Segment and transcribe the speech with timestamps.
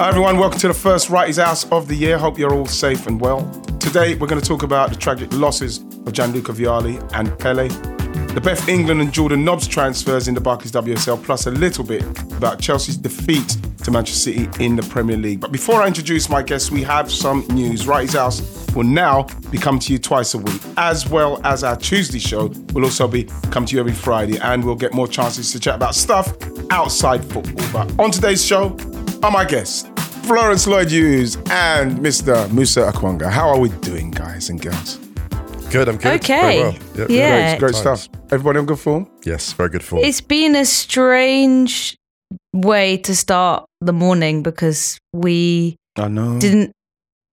[0.00, 2.16] Hi everyone, welcome to the first Wrighty's House of the year.
[2.16, 3.44] Hope you're all safe and well.
[3.78, 7.68] Today we're going to talk about the tragic losses of Gianluca Vialli and Pele,
[8.32, 12.02] the Beth England and Jordan Nobbs transfers in the Barclays WSL, plus a little bit
[12.32, 15.38] about Chelsea's defeat to Manchester City in the Premier League.
[15.38, 17.86] But before I introduce my guests, we have some news.
[17.86, 18.40] Wrighty's House
[18.74, 22.50] will now be coming to you twice a week, as well as our Tuesday show
[22.72, 25.74] will also be come to you every Friday, and we'll get more chances to chat
[25.74, 26.32] about stuff
[26.70, 27.66] outside football.
[27.70, 28.78] But on today's show
[29.22, 29.89] are my guests.
[30.30, 32.48] Florence Lloyd Hughes and Mr.
[32.52, 33.28] Musa Okwonga.
[33.28, 34.94] How are we doing, guys and girls?
[35.72, 36.20] Good, I'm good.
[36.20, 36.40] Okay.
[36.40, 36.72] Very well.
[36.94, 37.10] Yep.
[37.10, 37.48] Yeah.
[37.58, 38.08] Great, great stuff.
[38.30, 39.10] Everybody on good form?
[39.24, 40.04] Yes, very good form.
[40.04, 41.96] It's been a strange
[42.52, 46.38] way to start the morning because we I know.
[46.38, 46.70] didn't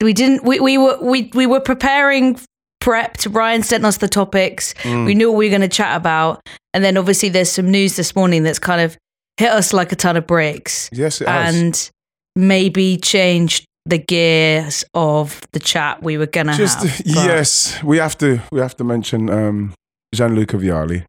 [0.01, 2.39] we didn't we, we were we we were preparing
[2.83, 5.05] prepped Ryan sent us the topics Mm.
[5.05, 6.41] we knew what we were going to chat about
[6.73, 8.97] and then obviously there's some news this morning that's kind of
[9.37, 11.91] hit us like a ton of bricks Yes, it has.
[12.37, 17.25] And maybe changed the gears of the chat we were going to Just have But-
[17.25, 19.73] yes, we have to we have to mention um,
[20.13, 21.03] Gianluca Vialli,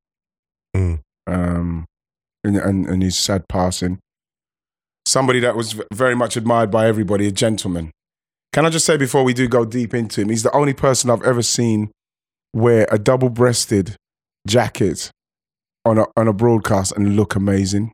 [0.77, 1.01] Mm.
[1.27, 1.85] um,
[2.45, 3.99] and, and and his sad passing.
[5.07, 7.91] Somebody that was very much admired by everybody, a gentleman.
[8.53, 11.11] Can I just say before we do go deep into him, he's the only person
[11.11, 11.91] I've ever seen
[12.55, 13.97] wear a double-breasted
[14.47, 15.11] jacket
[15.85, 17.93] on a on a broadcast and look amazing.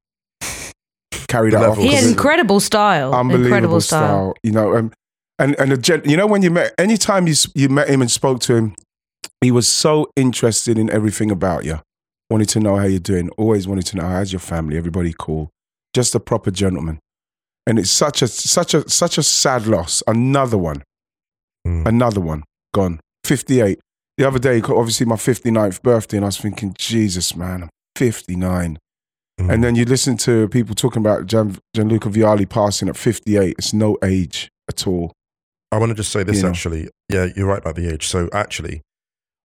[1.34, 1.78] Carry The that off.
[1.78, 4.00] he has because- incredible style unbelievable incredible style.
[4.06, 4.34] style.
[4.42, 4.92] You know, um,
[5.38, 8.10] and and a gent, you know when you met, anytime you you met him and
[8.10, 8.74] spoke to him,
[9.40, 11.80] he was so interested in everything about you.
[12.30, 13.30] Wanted to know how you're doing.
[13.30, 14.76] Always wanted to know how's your family.
[14.76, 15.50] Everybody cool.
[15.92, 16.98] Just a proper gentleman.
[17.66, 20.02] And it's such a such a such a sad loss.
[20.06, 20.82] Another one.
[21.66, 21.86] Mm.
[21.86, 23.00] Another one gone.
[23.24, 23.80] Fifty eight.
[24.18, 28.78] The other day, obviously my 59th birthday, and I was thinking, Jesus, man, I'm 59.
[29.40, 29.52] Mm.
[29.52, 33.56] And then you listen to people talking about Gian, Gianluca Vialli passing at 58.
[33.58, 35.12] It's no age at all.
[35.72, 36.48] I want to just say this you know.
[36.50, 36.88] actually.
[37.08, 38.06] Yeah, you're right about the age.
[38.06, 38.82] So actually,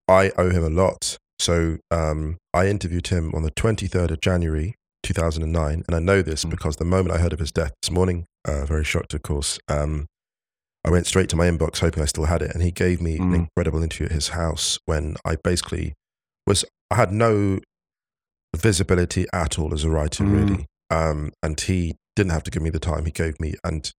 [0.07, 1.17] I owe him a lot.
[1.39, 6.45] So um, I interviewed him on the 23rd of January 2009, and I know this
[6.45, 6.49] Mm.
[6.51, 9.57] because the moment I heard of his death this morning, uh, very shocked, of course.
[9.67, 10.05] Um,
[10.85, 13.17] I went straight to my inbox, hoping I still had it, and he gave me
[13.17, 13.35] an Mm.
[13.35, 15.93] incredible interview at his house when I basically
[16.45, 16.63] was.
[16.91, 17.59] I had no
[18.55, 20.33] visibility at all as a writer, Mm.
[20.49, 20.65] really.
[20.89, 23.91] Um, and he didn't have to give me the time he gave me, and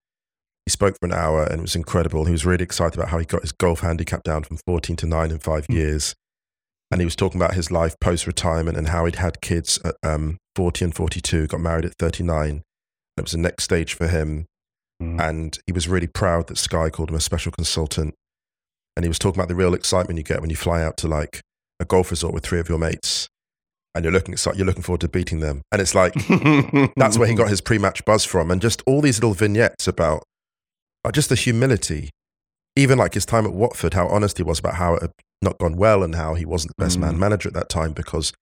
[0.66, 2.24] he spoke for an hour, and it was incredible.
[2.24, 5.06] He was really excited about how he got his golf handicap down from 14 to
[5.06, 5.74] nine in five Mm.
[5.74, 6.14] years,
[6.90, 9.94] and he was talking about his life post retirement and how he'd had kids at
[10.02, 12.62] um, 40 and 42, got married at 39.
[13.16, 14.46] It was the next stage for him,
[15.02, 15.18] Mm.
[15.20, 18.14] and he was really proud that Sky called him a special consultant.
[18.96, 21.06] and he was talking about the real excitement you get when you fly out to
[21.08, 21.40] like
[21.78, 23.28] a golf resort with three of your mates,
[23.94, 26.14] and you're looking you're looking forward to beating them, and it's like
[26.96, 30.22] that's where he got his pre-match buzz from, and just all these little vignettes about
[31.04, 32.10] like, just the humility,
[32.76, 35.10] even like his time at Watford, how honest he was about how it had
[35.42, 37.18] not gone well and how he wasn't the best man Mm.
[37.18, 38.32] manager at that time because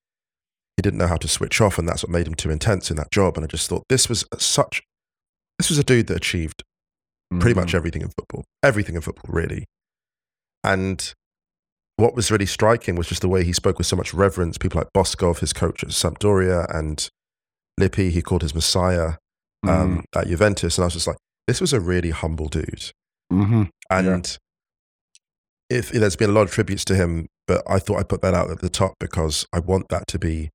[0.77, 2.97] he didn't know how to switch off, and that's what made him too intense in
[2.97, 3.37] that job.
[3.37, 4.83] And I just thought this was such
[5.59, 6.63] this was a dude that achieved
[7.41, 7.63] pretty Mm.
[7.63, 9.65] much everything in football, everything in football, really.
[10.65, 11.15] And
[11.99, 14.57] what was really striking was just the way he spoke with so much reverence.
[14.57, 17.09] People like Boskov, his coach at Sampdoria, and
[17.79, 19.15] Lippi, he called his messiah
[19.67, 20.79] um, at Juventus.
[20.79, 21.17] And I was just like,
[21.49, 22.93] this was a really humble dude.
[23.31, 24.39] hmm And
[25.71, 28.35] if, there's been a lot of tributes to him, but I thought I'd put that
[28.35, 30.51] out at the top because I want that to be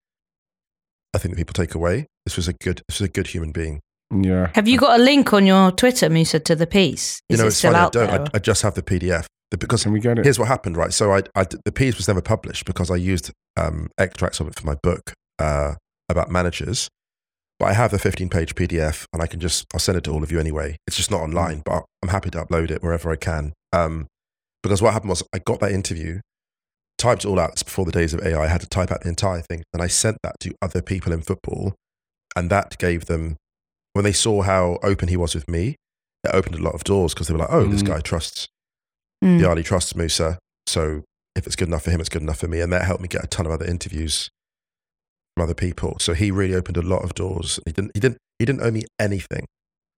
[1.13, 2.07] a thing that people take away.
[2.25, 3.81] This was a good, this was a good human being.
[4.15, 4.51] Yeah.
[4.55, 7.19] Have you got a link on your Twitter, Musa, to the piece?
[7.29, 7.81] Is you know, it it's still funny.
[7.81, 8.07] I out don't.
[8.09, 8.21] there?
[8.21, 9.27] I, I just have the PDF The-
[9.59, 10.25] because Can we get it?
[10.25, 10.93] Here's what happened, right?
[10.93, 14.55] So I, I the piece was never published because I used um, extracts of it
[14.59, 15.75] for my book uh,
[16.09, 16.89] about managers.
[17.59, 20.11] But I have the 15 page PDF and I can just, I'll send it to
[20.11, 20.75] all of you anyway.
[20.87, 23.53] It's just not online, but I'm happy to upload it wherever I can.
[23.71, 24.07] Um,
[24.63, 26.19] because what happened was I got that interview,
[26.97, 27.51] typed it all out.
[27.51, 28.43] It's before the days of AI.
[28.43, 29.63] I had to type out the entire thing.
[29.73, 31.75] And I sent that to other people in football.
[32.35, 33.37] And that gave them,
[33.93, 35.75] when they saw how open he was with me,
[36.23, 37.87] it opened a lot of doors because they were like, oh, this Mm.
[37.87, 38.47] guy trusts
[39.23, 39.39] Mm.
[39.39, 40.37] Vialli trusts Musa,
[40.67, 41.03] so
[41.35, 42.59] if it's good enough for him, it's good enough for me.
[42.59, 44.29] And that helped me get a ton of other interviews
[45.35, 45.97] from other people.
[45.99, 47.59] So he really opened a lot of doors.
[47.65, 47.91] He didn't.
[47.93, 48.17] He didn't.
[48.39, 49.45] He didn't owe me anything.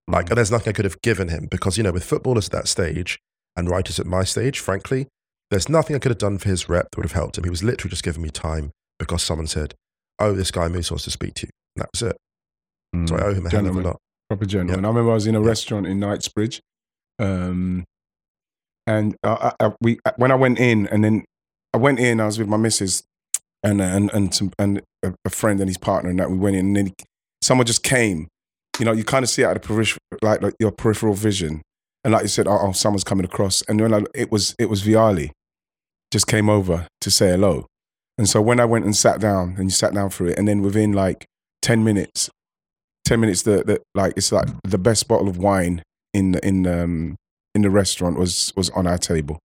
[0.08, 0.36] Like, Mm.
[0.36, 3.18] there's nothing I could have given him because you know, with footballers at that stage
[3.56, 5.08] and writers at my stage, frankly,
[5.50, 7.44] there's nothing I could have done for his rep that would have helped him.
[7.44, 9.74] He was literally just giving me time because someone said,
[10.20, 12.18] "Oh, this guy Musa wants to speak to you." And that was it.
[12.96, 13.10] Mm.
[13.10, 13.84] So I owe him a hell of a Gentleman.
[13.84, 13.98] lot.
[14.30, 14.86] proper gentleman.
[14.86, 15.48] I remember I was in a Yeah.
[15.48, 16.60] restaurant in Knightsbridge,
[17.20, 17.84] um,
[18.88, 21.26] and I, I, I- we uh, when I went in, and then
[21.74, 22.20] I went in.
[22.20, 23.04] I was with my missus
[23.64, 26.56] and uh, and and some, and a, friend and his partner, and that we went
[26.56, 26.94] in, and then
[27.42, 28.28] someone just came.
[28.80, 31.62] You know, you kind of see out of peripheral, like, like your peripheral vision,
[32.04, 34.84] and like you said, oh, oh someone's coming across, and then it was it was
[34.84, 35.32] Vialli,
[36.12, 37.68] just came over to say hello,
[38.18, 40.48] and so when I went and sat down, and you sat down for it, and
[40.48, 41.26] then within like
[41.62, 42.30] ten minutes,
[43.06, 45.82] 10 minutes the, the like it's like the best bottle of wine
[46.14, 47.16] in in um
[47.56, 49.40] in the restaurant was was on our table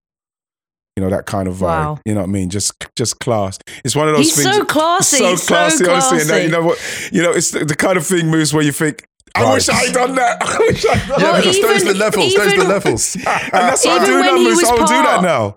[0.96, 1.98] you know that kind of vibe Wow.
[2.04, 4.64] you know what i mean just just class it's one of those He's things so
[4.64, 5.16] classy.
[5.18, 7.76] so so classy, honestly and uh, that, you know what you know it's the, the
[7.76, 9.04] kind of thing moves where you think
[9.36, 9.54] I Right.
[9.54, 10.42] wish I had done that.
[10.42, 11.44] I wish I had done Yeah, that.
[11.44, 12.34] because those are the even- levels.
[12.34, 13.14] Those are the levels.
[13.14, 14.64] And that's what I do when now, Moose.
[14.64, 15.56] I will do that now.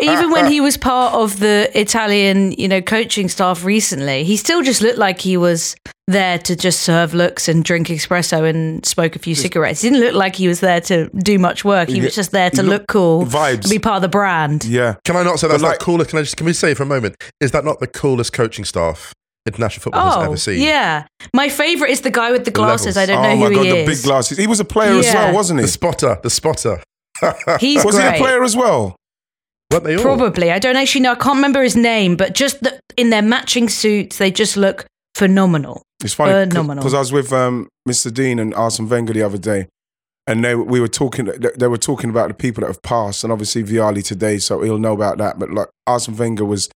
[0.00, 4.62] Even when he was part of the Italian, you know, coaching staff recently, he still
[4.62, 5.76] just looked like he was
[6.06, 9.80] there to just serve looks and drink espresso and smoke a few cigarettes.
[9.80, 11.88] He didn't look like he was there to do much work.
[11.88, 13.70] He Yeah, was just there to he look cool, vibes.
[13.70, 14.64] be part of the brand.
[14.64, 14.96] Yeah.
[15.04, 16.10] Can I not say that's like- coolest?
[16.10, 17.16] Can I just can we say for a moment?
[17.40, 19.12] Is that not the coolest coaching staff
[19.46, 20.60] international football has Oh, ever seen?
[20.60, 21.06] yeah.
[21.34, 22.96] My favorite is the guy with the glasses.
[22.96, 22.98] levels.
[22.98, 23.98] I don't know oh who my god, he the is.
[24.02, 24.36] big glasses.
[24.38, 25.66] He was a player as well, wasn't he?
[25.66, 26.82] The spotter, the spotter.
[27.60, 28.10] He's Was great.
[28.12, 28.96] he a player as well?
[29.70, 30.02] Weren't they all?
[30.02, 30.50] Probably.
[30.50, 31.12] I don't actually know.
[31.12, 34.86] I can't remember his name, but just the, in their matching suits, they just look
[35.14, 35.82] phenomenal.
[36.02, 36.82] It's funny Phenomenal.
[36.82, 38.10] because I was with um, Mr.
[38.10, 39.68] Dein and Arsene Wenger the other day,
[40.26, 41.24] and they we were talking.
[41.24, 44.60] They they were talking about the people that have passed, and obviously Vialli today, so
[44.62, 45.38] he'll know about that.
[45.38, 46.68] But like Arsene Wenger was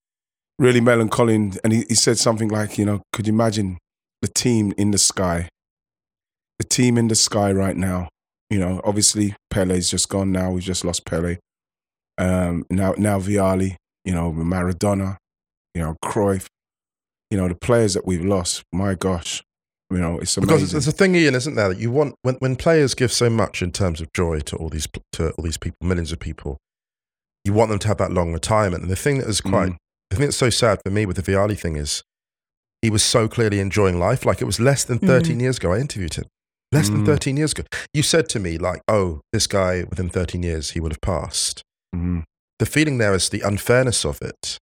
[0.58, 3.78] really melancholy, and he, he said something like, you know, could you imagine
[4.22, 5.48] the team in the sky,
[6.58, 8.08] the team in the sky right now?
[8.50, 10.52] You know, obviously Pele's just gone now.
[10.52, 11.36] We've just lost Pele.
[12.18, 15.16] Um, now now Vialli, you know, Maradona,
[15.74, 16.46] you know, Cruyff
[17.30, 19.42] you know, the players that we've lost, my gosh,
[19.90, 20.48] you know, it's amazing.
[20.56, 21.68] Because there's a thing, Ian, isn't there?
[21.68, 24.70] That you want when, when players give so much in terms of joy to all
[24.70, 26.56] these to all these people, millions of people,
[27.44, 28.82] you want them to have that long retirement.
[28.82, 29.76] And the thing that is quite, Mm.
[30.08, 32.02] the thing that's so sad for me with the Vialli thing is,
[32.80, 34.24] he was so clearly enjoying life.
[34.24, 35.74] Like it was less than 13 years ago.
[35.74, 36.24] I interviewed him.
[36.72, 37.06] Less than Mm.
[37.06, 37.64] 13 years ago.
[37.92, 41.62] You said to me like, "Oh, this guy within 13 years he would have passed."
[41.94, 42.24] Mhm.
[42.58, 44.58] the feeling there is the unfairness of it.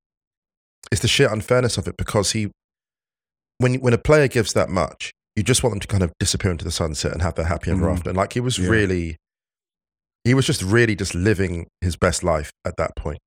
[0.92, 2.50] It's the sheer unfairness of it because he,
[3.58, 6.50] when when a player gives that much, you just want them to kind of disappear
[6.50, 7.92] into the sunset and have their happy ever Mhm.
[7.96, 8.10] after.
[8.10, 8.68] And like he was Yeah.
[8.68, 9.16] really,
[10.24, 13.18] he was just really just living his best life at that point.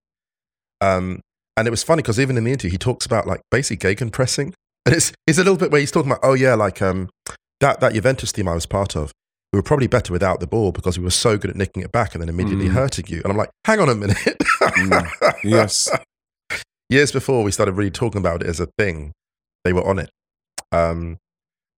[0.82, 1.22] Um,
[1.58, 4.54] and it was funny because even in the interview, he talks about like basically gegenpressing,
[4.86, 7.10] and it's it's a little bit where he's talking about, oh yeah, like um
[7.60, 9.12] that that Juventus team I was part of.
[9.52, 11.92] We were probably better without the ball because we were so good at nicking it
[11.92, 12.74] back and then immediately Mm.
[12.74, 13.22] hurting you.
[13.24, 14.18] And I'm like, hang on a minute.
[14.62, 15.34] Mm.
[15.44, 15.90] Yes.
[16.90, 19.14] Years before we started really talking about it as a thing,
[19.64, 20.10] they were on it.
[20.72, 21.18] Um,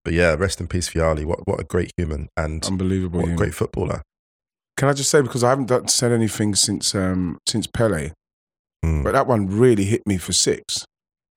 [0.04, 1.26] but yeah, rest in peace, Vialli.
[1.26, 3.22] What what a great human and Unbelievable.
[3.22, 4.02] what a great footballer.
[4.78, 8.12] can I just say because I haven't done, said anything since um, since Pele,
[8.84, 9.04] Mm.
[9.04, 10.86] but that one really hit me for six.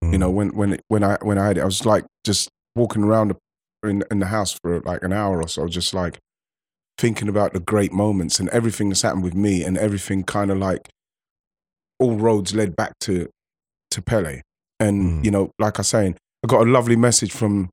[0.03, 2.49] You know, when when it, when I when I had it, I was like just
[2.75, 3.35] walking around
[3.85, 6.19] in in the house for like an hour or so, just like
[6.99, 10.59] thinking about the great moments and everything that's happened with me, and everything kind of
[10.59, 10.89] like
[11.99, 13.29] all roads led back to
[13.91, 14.41] to Pele.
[14.81, 15.25] And Mm.
[15.25, 17.71] you know, like I was saying, I got a lovely message from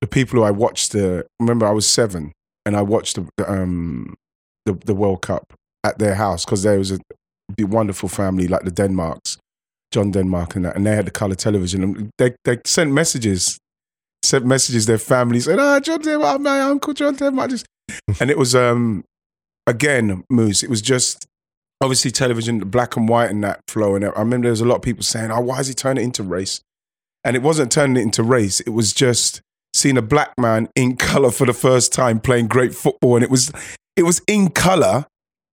[0.00, 0.92] the people who I watched.
[0.92, 2.32] The remember I was seven
[2.66, 4.14] and I watched the um
[4.66, 6.98] the, the World Cup at their house because there was a,
[7.60, 9.38] wonderful family like the Denmarks,
[9.92, 13.58] John Denmark and that, and they had the color television and they they sent messages,
[14.24, 17.66] sent messages their families said, ah John Denmark, my uncle John Denmark, just,
[18.20, 19.04] and it was um
[19.66, 20.62] again Moose.
[20.62, 21.26] It was just
[21.80, 23.94] obviously television, black and white and that flow.
[23.94, 26.02] And I remember there was a lot of people saying, oh, why is he turning
[26.02, 26.60] it into race?
[27.24, 28.60] And it wasn't turning it into race.
[28.60, 29.40] It was just
[29.74, 33.16] seeing a black man in color for the first time playing great football.
[33.16, 33.52] And it was,
[33.96, 35.06] it was in color.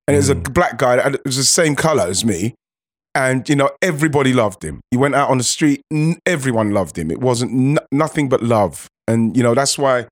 [0.07, 2.55] And it was a black guy that it was the same color as me.
[3.15, 4.81] And, you know, everybody loved him.
[4.91, 7.09] He went out on the street, n- everyone loved him.
[7.11, 8.87] It wasn't n- nothing but love.
[9.07, 10.07] And, you know, that's why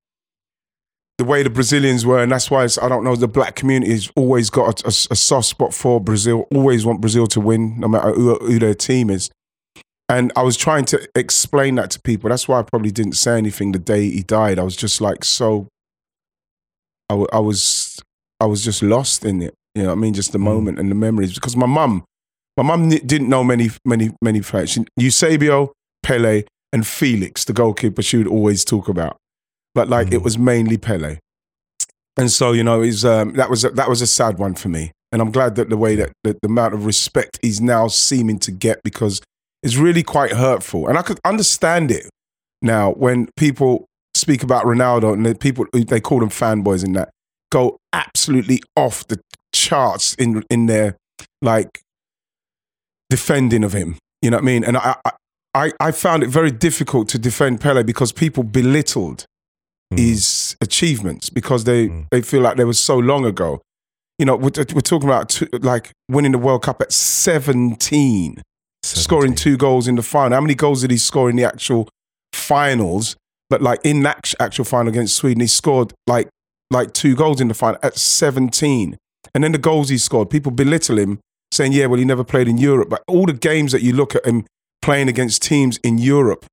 [1.21, 3.91] the way the Brazilians were, and that's why it's, I don't know, the black community
[3.91, 7.79] has always got a, a- a soft spot for Brazil, always want Brazil to win,
[7.79, 9.29] no matter who, who their team is.
[10.09, 12.29] And I was trying to explain that to people.
[12.31, 14.57] That's why I probably didn't say anything the day he died.
[14.57, 15.67] I was just like so.
[17.07, 18.01] I, was
[18.39, 19.53] I was just lost in it.
[19.75, 20.13] You know what I mean?
[20.15, 20.53] Just the mm.
[20.53, 21.35] moment and the memories.
[21.35, 22.03] Because my mum,
[22.57, 24.71] my mum didn't know many many many players.
[24.71, 28.01] She- Eusebio, Pele, and Felix, the goalkeeper.
[28.01, 29.17] She would always talk about,
[29.75, 31.17] but like it was mainly Pele.
[32.17, 34.69] And so you know, is um, that was a, that was a sad one for
[34.69, 34.91] me.
[35.11, 38.39] And I'm glad that the way that, that the amount of respect he's now seeming
[38.39, 39.21] to get because
[39.63, 40.87] it's really quite hurtful.
[40.87, 42.09] And I could understand it
[42.61, 43.85] now when people
[44.15, 47.09] speak about Ronaldo and the people they call them fanboys and that
[47.51, 49.19] go absolutely off the
[49.53, 50.95] charts in in their
[51.41, 51.81] like
[53.09, 53.97] defending of him.
[54.21, 54.63] You know what I mean?
[54.63, 55.11] And I I,
[55.53, 59.25] I- I found it very difficult to defend Pele because people belittled
[59.97, 62.05] his achievements because they Mm.
[62.11, 63.61] they feel like they were so long ago.
[64.19, 68.41] You know, we're, we're talking about two, like winning the World Cup at 17
[68.83, 70.35] scoring two goals in the final.
[70.35, 71.87] How many goals did he score in the actual
[72.33, 73.15] finals?
[73.49, 76.29] But like in that actual final against Sweden, he scored like
[76.69, 78.97] like two goals in the final at 17.
[79.35, 81.19] And then the goals he scored, people belittle him,
[81.53, 84.15] saying, "Yeah, well, he never played in Europe." But all the games that you look
[84.15, 84.45] at him
[84.81, 86.45] playing against teams in Europe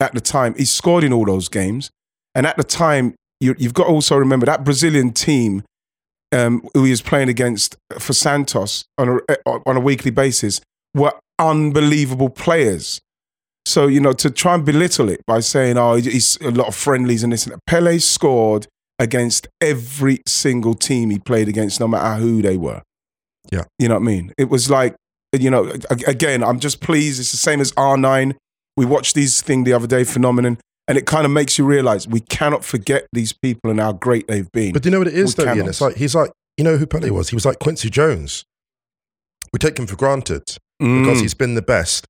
[0.00, 1.90] at the time, he scored in all those games.
[2.34, 5.62] And at the time, you, you've got to also remember that Brazilian team
[6.32, 10.60] um, who he was playing against for Santos on a, on a weekly basis
[10.94, 13.00] were unbelievable players.
[13.66, 16.74] So, you know, to try and belittle it by saying, oh, he's a lot of
[16.74, 17.60] friendlies and this and that.
[17.66, 18.66] Pele scored
[18.98, 22.82] against every single team he played against, no matter who they were.
[23.50, 23.64] Yeah.
[23.78, 24.32] You know what I mean?
[24.38, 24.94] It was like,
[25.32, 25.72] you know,
[26.06, 27.20] again, I'm just pleased.
[27.20, 28.34] It's the same as R9.
[28.76, 30.58] We watched these thing the other day, Phenomenon,
[30.90, 34.26] and it kind of makes you realize we cannot forget these people and how great
[34.26, 34.72] they've been.
[34.72, 35.68] But do you know what it is, We though, Ian?
[35.68, 37.28] It's like, he's like, you know who Pele was?
[37.28, 38.44] He was like Quincy Jones.
[39.52, 40.42] We take him for granted
[40.80, 41.22] because Mm.
[41.22, 42.06] he's been the best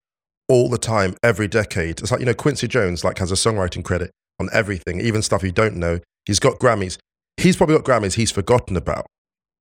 [0.48, 2.00] all the time, every decade.
[2.00, 4.10] It's like, you know, Quincy Jones like has a songwriting credit
[4.40, 6.00] on everything, even stuff you don't know.
[6.24, 6.96] He's got Grammys.
[7.36, 9.04] He's probably got Grammys he's forgotten about.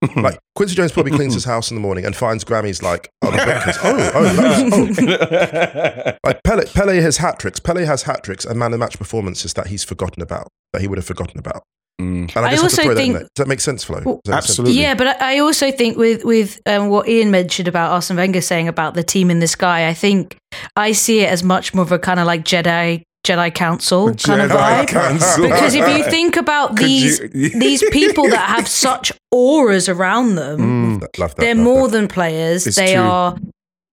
[0.16, 3.32] like Quincy Jones probably cleans his house in the morning and finds Grammys like on
[3.32, 3.78] the bookcase.
[3.84, 6.18] Oh, oh, that's- oh.
[6.24, 7.60] Like Pele, Pele has hat tricks.
[7.60, 10.88] Pele has hat tricks and man of match performances that he's forgotten about, that he
[10.88, 11.64] would have forgotten about.
[12.00, 12.34] Mm.
[12.34, 13.22] And I I just have also to throw that in there.
[13.24, 13.98] Does that make sense, Flo?
[13.98, 14.50] Does that make sense?
[14.52, 14.82] Absolutely.
[14.82, 18.42] Yeah, but I I also think with with um, what Ian mentioned about Arsene Wenger
[18.42, 20.38] saying about the team in the sky, I think
[20.78, 24.42] I see it as much more of a kind of like Jedi Jedi Council kind
[24.42, 24.88] of vibe.
[24.88, 25.44] Council.
[25.44, 31.00] Because if you think about these you- these people that have such auras around them,
[31.00, 31.00] Mm.
[31.18, 31.36] That.
[31.38, 31.98] they're more that.
[31.98, 32.66] than players.
[32.66, 33.04] It's they true.
[33.04, 33.38] are.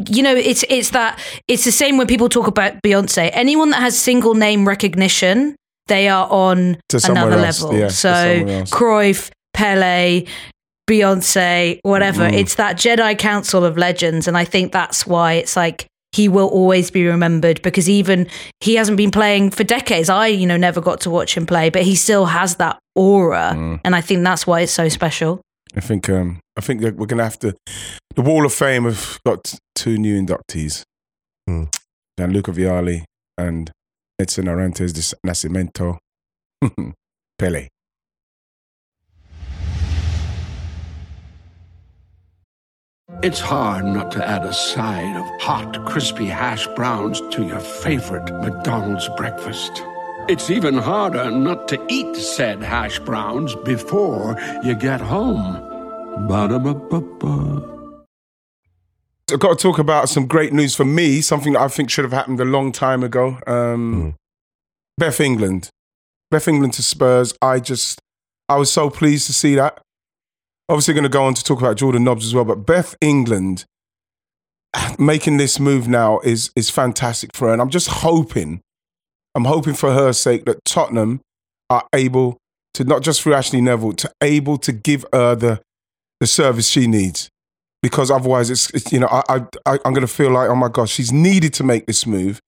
[0.09, 1.19] You know, it's it's that
[1.49, 3.31] it's the same when people talk about Beyonce.
[3.33, 5.57] Anyone that has single name recognition,
[5.89, 7.79] they are on another else, level.
[7.79, 8.45] yeah, so.
[8.71, 10.25] Cruyff, Pele,
[10.89, 12.23] Beyonce, whatever.
[12.29, 12.35] Mm.
[12.39, 16.49] It's that Jedi Council of legends, and I think that's why it's like he will
[16.49, 18.27] always be remembered because even
[18.61, 20.09] he hasn't been playing for decades.
[20.09, 23.53] I, you know, never got to watch him play, but he still has that aura,
[23.55, 23.81] Mm.
[23.85, 25.41] and I think that's why it's so special.
[25.77, 27.55] I think um, I think that we're gonna have to.
[28.15, 30.83] The Wall of Fame have got two new inductees,
[31.47, 31.65] Hmm.
[32.19, 33.03] Gianluca Vialli
[33.37, 33.71] and
[34.19, 35.99] Edson Arantes de Nascimento.
[37.39, 37.69] Pele.
[43.23, 48.31] It's hard not to add a side of hot, crispy hash browns to your favorite
[48.43, 49.83] McDonald's breakfast.
[50.29, 55.55] It's even harder not to eat said hash browns before you get home.
[56.29, 58.05] Ba-da-ba-ba-ba.
[59.33, 62.05] I've got to talk about some great news for me, something that I think should
[62.05, 63.39] have happened a long time ago.
[63.47, 64.15] Um,
[64.99, 65.71] Beth England.
[66.31, 67.33] Beth England to Spurs.
[67.41, 67.99] I just,
[68.49, 69.81] I was so pleased to see that.
[70.69, 73.65] Obviously, going to go on to talk about Jordan Nobbs as well, but Beth England
[74.99, 77.53] making this move now is is fantastic for her.
[77.53, 78.61] And I'm just hoping,
[79.35, 81.21] I'm hoping for her sake that Tottenham
[81.71, 82.39] are able
[82.75, 85.61] to, not just through Ashleigh Neville, to able to give her the,
[86.21, 87.29] the service she needs
[87.83, 90.91] because otherwise it's, it's you know I, I I'm gonna feel like oh my gosh
[90.91, 92.41] she's needed to make this move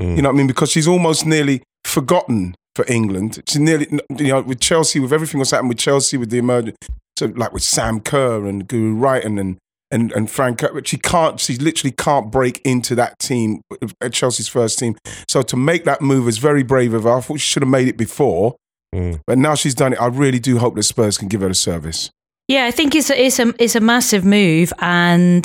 [0.00, 0.14] Mm.
[0.14, 4.28] you know what I mean because she's almost nearly forgotten for England she's nearly you
[4.28, 6.76] know with Chelsea with everything that's happened with Chelsea with the emergent
[7.18, 9.58] so like with Sam Kerr and Guro Reiten and
[9.90, 13.60] and and Fran Kirby, but she can't she literally can't break into that team
[14.00, 14.96] at Chelsea's first team
[15.26, 17.70] so to make that move is very brave of her I thought she should have
[17.70, 18.56] made it before
[18.94, 19.20] Mm.
[19.26, 21.54] but now she's done it I really do hope that Spurs can give her a
[21.54, 22.10] service
[22.48, 25.44] Yeah, I think it's a, it's a it's a massive move, and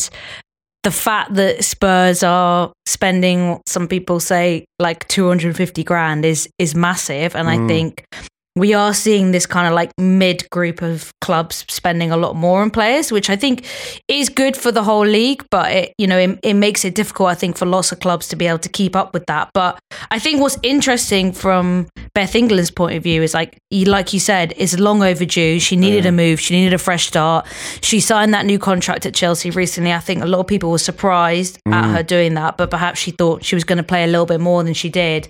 [0.84, 6.24] the fact that Spurs are spending, some people say like two hundred and fifty grand
[6.24, 7.68] is is massive, and I Mm.
[7.68, 8.06] think
[8.56, 12.62] we are seeing this kind of like mid group of clubs spending a lot more
[12.62, 13.66] on players, which I think
[14.08, 17.30] is good for the whole league, but it you know it, it makes it difficult,
[17.30, 19.50] I think, for lots of clubs to be able to keep up with that.
[19.54, 19.80] But
[20.12, 24.20] I think what's interesting from Beth England's point of view is like you like you
[24.20, 25.60] said, it's long overdue.
[25.60, 26.40] She needed a move.
[26.40, 27.48] She needed a fresh start.
[27.82, 29.92] She signed that new contract at Chelsea recently.
[29.92, 31.96] I think a lot of people were surprised at mm.
[31.96, 34.40] her doing that, but perhaps she thought she was going to play a little bit
[34.40, 35.28] more than she did.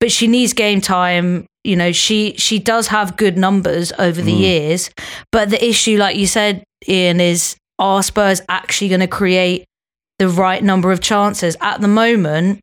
[0.00, 1.46] But she needs game time.
[1.66, 4.38] You know, she she does have good numbers over the mm.
[4.38, 4.90] years,
[5.32, 9.64] but the issue, like you said, Ian, is are Spurs actually going to create
[10.18, 11.56] the right number of chances?
[11.60, 12.60] At the moment,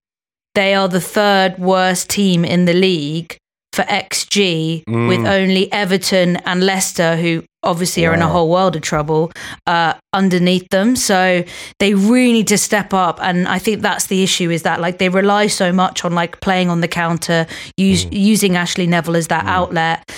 [0.55, 3.38] they are the third worst team in the league
[3.74, 5.27] for XG, with mm.
[5.27, 9.32] only Everton and Leicester, who obviously are in a whole world of trouble,
[9.67, 10.96] uh, underneath them.
[10.96, 11.43] So
[11.79, 13.20] they really need to step up.
[13.22, 16.40] And I think that's the issue is that like they rely so much on like
[16.42, 18.11] playing on the counter, use, mm.
[18.11, 19.50] using Ashleigh Neville as that mm.
[19.50, 20.11] outlet.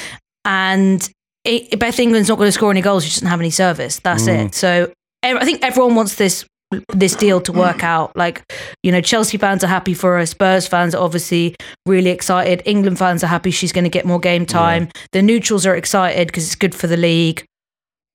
[0.43, 1.07] And
[1.43, 3.03] it, Beth England's not going to score any goals.
[3.03, 3.99] She doesn't have any service.
[3.99, 4.47] That's it.
[4.47, 4.53] Mm.
[4.53, 4.91] So
[5.23, 6.45] I think everyone wants this
[6.93, 8.15] this deal to work out.
[8.15, 8.43] Like,
[8.83, 10.25] you know, Chelsea fans are happy for her.
[10.25, 12.61] Spurs fans are obviously really excited.
[12.65, 14.89] England fans are happy she's going to get more game time.
[15.11, 17.45] The neutrals are excited because it's good for the league.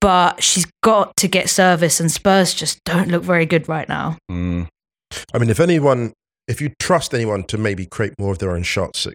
[0.01, 4.17] But she's got to get service, and Spurs just don't look very good right now.
[4.33, 4.67] Mm.
[5.35, 6.15] I mean, if anyone,
[6.49, 9.07] if you trust anyone to maybe create more of their own shots,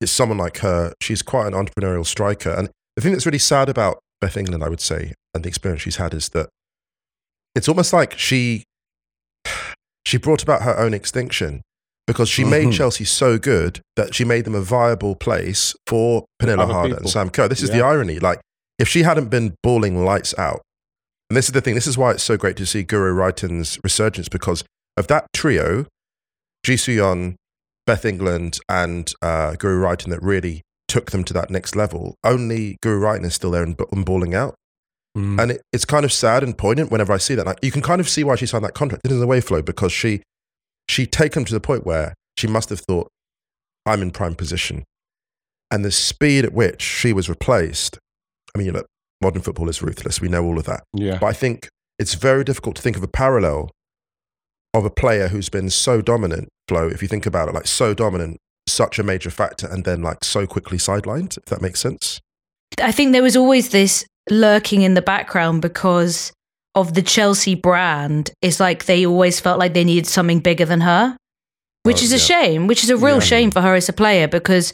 [0.00, 0.94] it's someone like her.
[1.02, 2.50] She's quite an entrepreneurial striker.
[2.50, 5.82] And the thing that's really sad about Beth England, I would say, and the experience
[5.82, 6.48] she's had is that
[7.54, 8.64] it's almost like she
[10.06, 11.62] she brought about her own extinction
[12.06, 12.72] because she made Mhm.
[12.72, 17.02] Chelsea so good that she made them a viable place for Pernille Other Harder people.
[17.04, 17.48] and Sam Kerr.
[17.48, 18.18] This is the irony.
[18.18, 18.40] Like,
[18.78, 20.62] if she hadn't been balling lights out,
[21.28, 23.78] and this is the thing, this is why it's so great to see Guro Reiten's
[23.84, 24.64] resurgence because
[24.96, 25.86] of that trio,
[26.64, 27.36] Ji So-yun,
[27.86, 32.16] Beth England, and uh, Guro Reiten that really took them to that next level.
[32.24, 34.56] Only Guro Reiten is still there and, and balling out.
[35.16, 35.40] Mm.
[35.40, 37.46] And it, it's kind of sad and poignant whenever I see that.
[37.46, 39.04] Like, you can kind of see why she signed that contract.
[39.04, 40.22] It is a way flow because she
[40.88, 43.08] she taken to the point where she must have thought,
[43.86, 44.84] I'm in prime position.
[45.70, 47.98] And the speed at which she was replaced,
[48.54, 48.86] I mean, you look,
[49.20, 50.20] modern football is ruthless.
[50.20, 50.82] We know all of that.
[50.92, 51.68] yeah But I think
[51.98, 53.70] it's very difficult to think of a parallel
[54.74, 57.94] of a player who's been so dominant, Flo, if you think about it, like so
[57.94, 62.20] dominant, such a major factor, and then like so quickly sidelined, if that makes sense.
[62.82, 66.32] I think there was always this lurking in the background because
[66.74, 68.30] of the Chelsea brand.
[68.42, 71.16] It's like they always felt like they needed something bigger than her,
[71.82, 72.22] which Oh, is a yeah.
[72.42, 73.20] shame, which is a real Yeah.
[73.32, 74.72] shame for her as a player because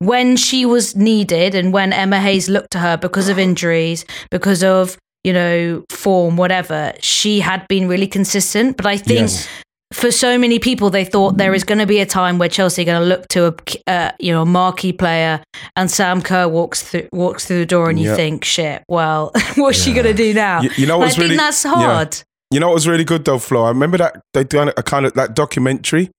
[0.00, 4.62] when she was needed and when Emma Hayes looked to her because of injuries, because
[4.62, 9.48] of you know form whatever she had been really consistent but i think Yes.
[9.92, 12.82] For so many people, they thought there is going to be a time where Chelsea
[12.82, 13.54] are going to look to a
[13.90, 15.42] uh, you know a marquee player,
[15.76, 18.16] and Sam Kerr walks through walks through the door, and you Yeah.
[18.16, 20.60] think, shit, well, what's she going to do now?
[20.62, 21.70] You- you know what's I think really- that's yeah.
[21.74, 22.22] hard.
[22.50, 23.64] You know what was really good though, Flo?
[23.64, 26.10] I remember that they done a kind of that documentary.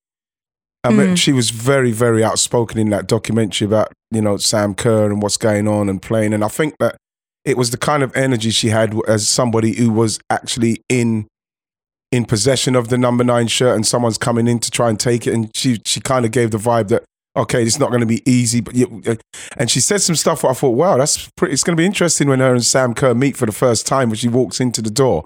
[0.84, 1.18] I mean, Mm.
[1.18, 5.38] she was very, very outspoken in that documentary about you know Sam Kerr and what's
[5.38, 6.34] going on and playing.
[6.34, 6.96] And I think that
[7.46, 11.28] it was the kind of energy she had as somebody who was actually in
[12.12, 15.28] in possession of the number nine shirt, and someone's coming in to try and take
[15.28, 15.34] it.
[15.34, 17.04] And she she kind of gave the vibe that
[17.38, 18.60] okay, it's not going to be easy.
[18.62, 18.76] But
[19.58, 20.44] and she said some stuff.
[20.44, 21.54] I thought, wow, that's pretty.
[21.54, 24.10] It's going to be interesting when her and Sam Kerr meet for the first time
[24.10, 25.26] when she walks into the door.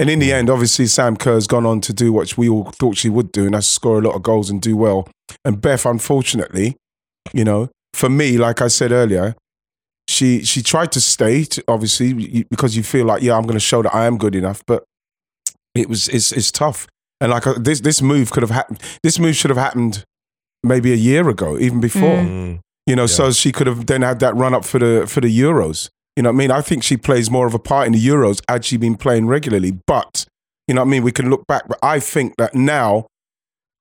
[0.00, 2.96] And in the end, obviously, Sam Kerr's gone on to do what we all thought
[2.96, 5.06] she would do, and that's score a lot of goals and do well.
[5.44, 6.76] And Beth, unfortunately,
[7.32, 9.36] you know, for me, like I said earlier,
[10.08, 13.68] She she tried to stay, to, obviously, because you feel like, yeah, I'm going to
[13.70, 14.62] show that I am good enough.
[14.66, 14.84] But
[15.74, 16.86] it was it's it's tough.
[17.20, 18.80] And like uh, this this move could have happened.
[19.02, 20.04] This move should have happened
[20.62, 22.18] maybe a year ago, even before.
[22.18, 22.60] Mm.
[22.86, 23.06] You know, Yeah.
[23.06, 25.88] so she could have then had that run up for the for the Euros.
[26.16, 26.50] You know what I mean?
[26.50, 29.26] I think she plays more of a part in the Euros had she been playing
[29.26, 29.78] regularly.
[29.86, 30.26] But
[30.68, 31.02] you know what I mean?
[31.02, 33.06] We can look back, but I think that now,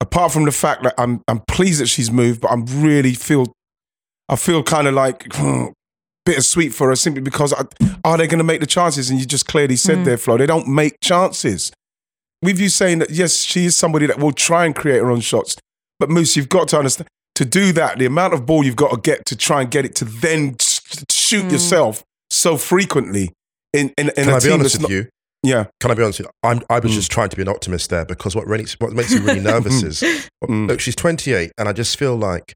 [0.02, 3.52] apart from the fact that I'm I'm pleased that she's moved, but I'm really feel
[4.30, 5.28] I feel kind of like
[6.26, 7.66] bittersweet for her simply because I,
[8.06, 9.10] are they going to make the chances?
[9.10, 11.72] And you just clearly said there, Flo, they don't make chances.
[12.44, 15.22] With you saying that yes, she is somebody that will try and create her own
[15.22, 15.56] shots,
[16.00, 18.92] but Moose, you've got to understand to do that, the amount of ball you've got
[18.92, 23.32] to get to try and get it to then s- shoot yourself so frequently
[23.74, 25.08] in in, in Can a I be team honest that's with not, you?
[25.42, 25.66] yeah.
[25.80, 26.32] Can I be honest with you?
[26.50, 26.96] I'm, I was Mm.
[26.96, 29.82] just trying to be an optimist there because what, really, what makes me really nervous
[29.82, 30.02] is
[30.44, 30.68] Mm.
[30.68, 32.54] look, she's 28, and I just feel like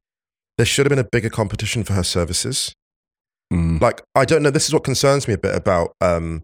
[0.57, 2.73] there should have been a bigger competition for her services.
[3.53, 3.79] Mm.
[3.81, 6.43] Like, I don't know, this is what concerns me a bit about um,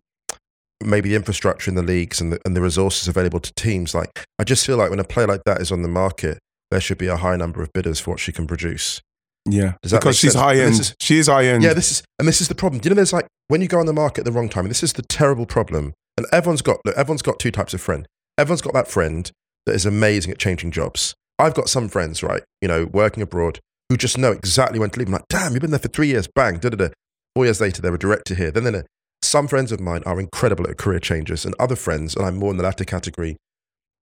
[0.84, 3.94] maybe the infrastructure in the leagues and the, and the resources available to teams.
[3.96, 6.40] Like, I just feel like when a player like that is on the market,
[6.72, 9.02] there should be a high number of bidders for what she can produce.
[9.46, 10.80] Yeah, because she's high end.
[10.80, 11.64] is- she is high end.
[11.64, 12.80] Yeah, this is and this is the problem.
[12.82, 14.68] Do you know there's like when you go on the market at the wrong time,
[14.70, 15.94] this is the terrible problem.
[16.18, 18.08] And everyone's got look, everyone's got two types of friend.
[18.38, 19.30] Everyone's got that friend
[19.66, 21.14] that is amazing at changing jobs.
[21.40, 25.00] I've got some friends, right, you know, working abroad who just know exactly when to
[25.00, 25.08] leave.
[25.10, 26.90] I'm like, damn, you've been there for three years, bang, da da da.
[27.36, 28.52] Four years later, they're a director here.
[28.52, 28.84] Then, then
[29.34, 32.52] some friends of mine are incredible at career changes, and other friends, and I'm more
[32.52, 33.36] in the latter category.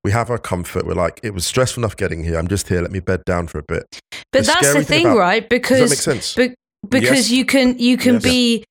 [0.04, 0.86] We have our comfort.
[0.86, 2.38] We're like, it was stressful enough getting here.
[2.38, 2.82] I'm just here.
[2.82, 3.86] Let me bed down for a bit.
[4.34, 5.50] But The that's the thing thing, about- right?
[5.50, 6.36] Does that make Because sense?
[6.36, 6.54] be-
[6.90, 7.32] because Yes.
[7.32, 8.24] you can you can Yes.
[8.24, 8.64] be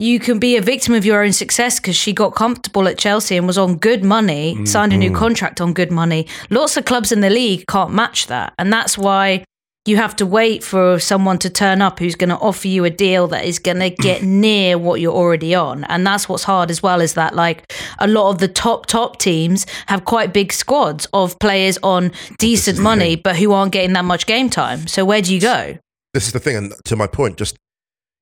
[0.00, 3.36] you can be a victim of your own success because she got comfortable at Chelsea
[3.36, 6.26] and was on good money, Mm, signed a new contract on good money.
[6.50, 9.44] Lots of clubs in the league can't match that, and that's why
[9.88, 12.90] you have to wait for someone to turn up who's going to offer you a
[12.90, 16.70] deal that is going to get near what you're already on, and that's what's hard
[16.70, 17.00] as well.
[17.00, 21.38] Is that like a lot of the top top teams have quite big squads of
[21.38, 24.86] players on decent money, but who aren't getting that much game time.
[24.86, 25.78] So where do you go?
[26.14, 27.56] this is the thing, and to my point, just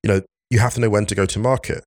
[0.03, 1.83] you know, you have to know when to go to market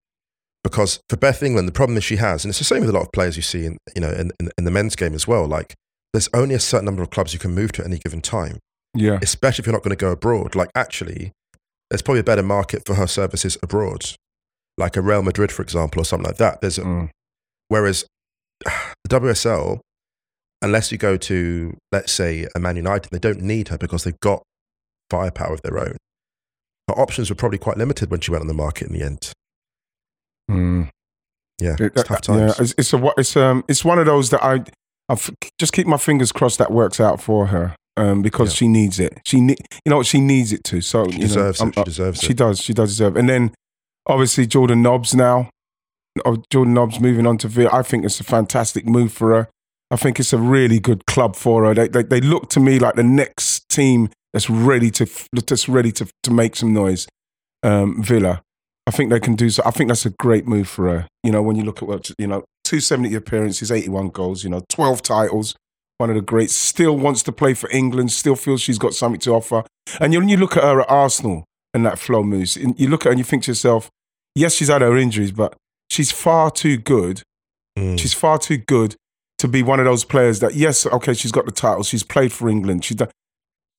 [0.64, 2.93] because for Beth England, the problem that she has, and it's the same with a
[2.93, 5.27] lot of players you see in you know in, in, in the men's game as
[5.27, 5.47] well.
[5.47, 5.75] Like,
[6.12, 8.59] there's only a certain number of clubs you can move to at any given time,
[8.94, 10.55] yeah, especially if you're not going to go abroad.
[10.55, 11.33] Like, actually,
[11.90, 14.05] there's probably a better market for her services abroad,
[14.79, 16.61] like a Real Madrid, for example, or something like that.
[16.61, 17.11] There's a, Mm.
[17.68, 18.05] whereas
[18.64, 18.70] the
[19.09, 19.81] WSL,
[20.62, 24.20] unless you go to let's say a Man United, they don't need her because they've
[24.20, 24.42] got
[25.11, 25.96] firepower of their own.
[26.88, 29.33] Her options were probably quite limited when she went on the market in the end.
[30.50, 30.88] Mm.
[31.61, 32.61] Yeah, It- it's tough uh, yeah, times.
[32.61, 34.64] it's, it's a it's um it's one of those that I
[35.09, 35.16] I
[35.59, 38.57] just keep my fingers crossed that works out for her um because Yeah.
[38.57, 39.18] she needs it.
[39.26, 40.81] She need you know what she needs it to.
[40.81, 41.74] So She know, deserves I'm- it.
[41.79, 42.37] She deserves She it.
[42.37, 42.61] does.
[42.61, 43.16] She does deserve.
[43.16, 43.20] it.
[43.20, 43.53] And then
[44.07, 45.50] obviously Jordan Nobbs now.
[46.24, 47.70] Oh, Jordan Nobbs moving on to Villa.
[47.72, 49.48] I think it's a fantastic move for her.
[49.92, 51.74] I think it's a really good club for her.
[51.74, 55.92] They, they, they look to me like the next team that's ready to that's ready
[55.92, 57.07] to to make some noise.
[57.62, 58.42] Um, Villa.
[58.87, 59.62] I think they can do so.
[59.66, 61.07] I think that's a great move for her.
[61.22, 64.42] You know, when you look at what you know, two seventy appearances, eighty one goals.
[64.42, 65.55] You know, twelve titles.
[66.01, 66.57] One of the greats.
[66.57, 68.11] Still wants to play for England.
[68.11, 69.65] Still feels she's got something to offer.
[70.01, 72.89] And you- when you look at her at Arsenal and that flow moves, and you
[72.89, 73.91] look at her and you think to yourself,
[74.35, 75.55] yes, she's had her injuries, but
[75.91, 77.23] she's far too good.
[77.79, 77.99] Mm.
[78.01, 78.97] She's far too good
[79.41, 82.33] to be one of those players that, yes, okay, she's got the title, she's played
[82.33, 83.11] for England, she's done,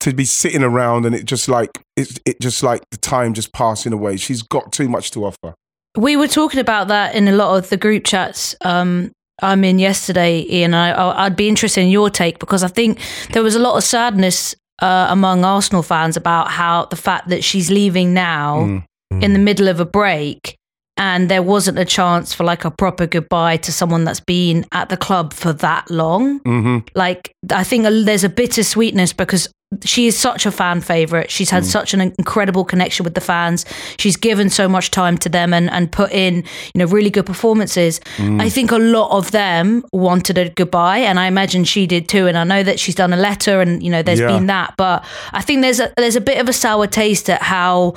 [0.02, 3.52] to be sitting around and it just like it, it just like the time just
[3.52, 4.16] passing away.
[4.18, 5.56] She's got too much to offer.
[5.98, 9.80] We were talking about that in a lot of the group chats um, I'm in
[9.80, 10.74] yesterday, Ian.
[10.74, 13.00] I, I'd be interested in your take because I think
[13.34, 17.44] there was a lot of sadness uh, among Arsenal fans about how the fact that
[17.44, 19.24] she's leaving now Mm.
[19.24, 20.56] in the middle of a break
[20.96, 24.88] and there wasn't a chance for like a proper goodbye to someone that's been at
[24.88, 26.40] the club for that long.
[26.46, 29.50] hmm Like, I think there's a bittersweetness because
[29.84, 31.32] she is such a fan favorite.
[31.32, 31.68] She's had mm.
[31.68, 33.66] such an incredible connection with the fans.
[33.98, 36.38] She's given so much time to them and, and put in,
[36.74, 38.00] you know, really good performances.
[38.18, 38.42] Mm.
[38.42, 42.28] I think a lot of them wanted a goodbye, and I imagine she did too.
[42.28, 44.28] And I know that she's done a letter, and you know, there's Yeah.
[44.28, 44.74] been that.
[44.78, 47.94] But I think there's a there's a bit of a sour taste at how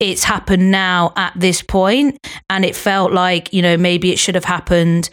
[0.00, 4.34] it's happened now at this point, and it felt like you know maybe it should
[4.34, 5.10] have happened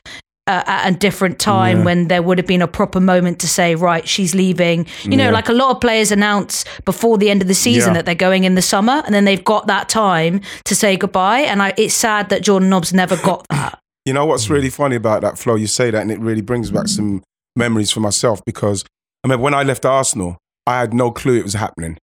[0.48, 1.84] uh, at a different time Yeah.
[1.86, 4.86] when there would have been a proper moment to say, right, she's leaving.
[5.04, 5.32] You know, Yeah.
[5.32, 8.00] like a lot of players announce before the end of the season Yeah.
[8.00, 11.40] that they're going in the summer, and then they've got that time to say goodbye.
[11.42, 13.80] And I, it's sad that Jordan Nobbs never got that.
[14.06, 15.56] You know what's really funny about that, Flo?
[15.56, 17.24] You say that, and it really brings back some
[17.56, 18.86] memories for myself because
[19.24, 21.98] I mean, when I left Arsenal, I had no clue it was happening.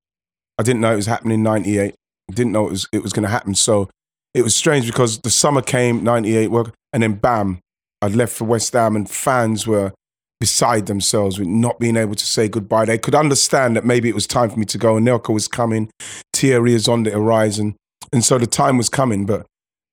[0.59, 1.95] I didn't know it was happening in '98.
[2.33, 3.55] Didn't know it was it was going to happen.
[3.55, 3.89] So
[4.35, 7.61] it was strange because the summer came, 98, work, and then bam,
[8.03, 9.93] I'd left for West Ham and fans were
[10.41, 12.85] beside themselves with not being able to say goodbye.
[12.85, 14.95] They could understand that maybe it was time for me to go.
[14.95, 15.89] Anelka was coming,
[16.35, 17.77] Thierry is on the horizon.
[18.13, 19.47] And so the time was coming, but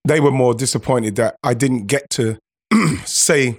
[0.05, 2.39] they were more disappointed that I didn't get to
[3.05, 3.57] say,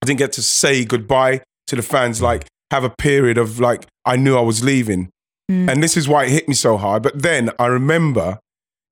[0.00, 3.86] I didn't get to say goodbye to the fans, like have a period of like,
[4.04, 5.10] I knew I was leaving.
[5.50, 5.70] Mm.
[5.70, 7.02] And this is why it hit me so hard.
[7.02, 8.38] But then I remember,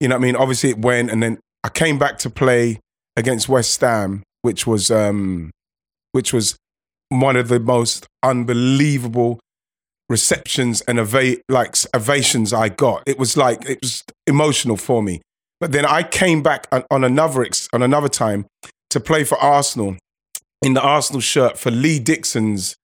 [0.01, 0.37] you know what I mean?
[0.37, 2.81] Obviously it went and then I came back to play
[3.17, 5.51] against West Ham, which was, um,
[6.13, 6.57] which was
[7.09, 9.41] one of the most unbelievable
[10.09, 13.03] receptions and eva- like ovations I got.
[13.07, 15.23] It was like it was emotional for me.
[15.61, 18.47] But then I came back on, on another on another time
[18.91, 19.97] to play for Arsenal
[20.63, 22.77] in the Arsenal shirt for Lee Dixon's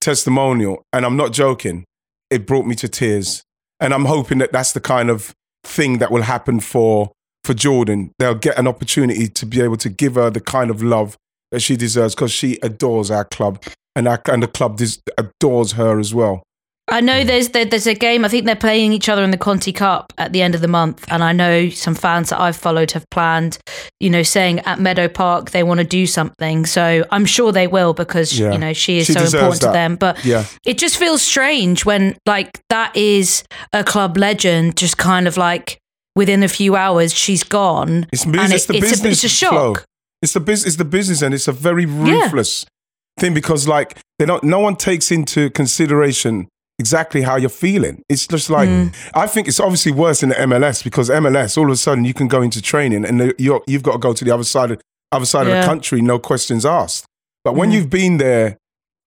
[0.00, 1.84] testimonial, and I'm not joking.
[2.30, 3.42] It brought me to tears,
[3.80, 7.12] and I'm hoping that that's the kind of thing that will happen for
[7.50, 8.12] for Jordan.
[8.20, 11.16] They'll get an opportunity to be able to give her the kind of love
[11.50, 13.60] that she deserves because she adores our club,
[13.96, 16.44] and our and the club dis- adores her as well.
[16.86, 17.26] I know mm.
[17.26, 18.24] there's there, there's a game.
[18.24, 20.68] I think they're playing each other in the Conti Cup at the end of the
[20.68, 23.58] month, and I know some fans that I've followed have planned,
[23.98, 26.66] you know, saying at Meadow Park they want to do something.
[26.66, 28.52] So I'm sure they will because Yeah.
[28.52, 29.66] you know she is She so important that.
[29.68, 29.96] to them.
[29.96, 30.44] But Yeah.
[30.64, 35.79] it just feels strange when like that is a club legend, just kind of like
[36.16, 38.06] within a few hours she's gone.
[38.12, 39.50] It's, and it's it- the it's a- business it's a shock.
[39.52, 39.74] flow.
[40.22, 40.66] It's the business.
[40.68, 42.66] It's the business, and it's a very ruthless
[43.18, 44.44] thing because, like, they don't.
[44.44, 46.46] No one takes into consideration
[46.78, 48.02] exactly how you're feeling.
[48.08, 48.94] It's just like Mm.
[49.14, 52.12] I think it's obviously worse in the MLS because MLS, all of a sudden, you
[52.14, 54.80] can go into training and you're, you've got to go to the other side of
[55.12, 57.04] other side of the country, no questions asked.
[57.44, 57.74] But when Mm.
[57.74, 58.56] you've been there.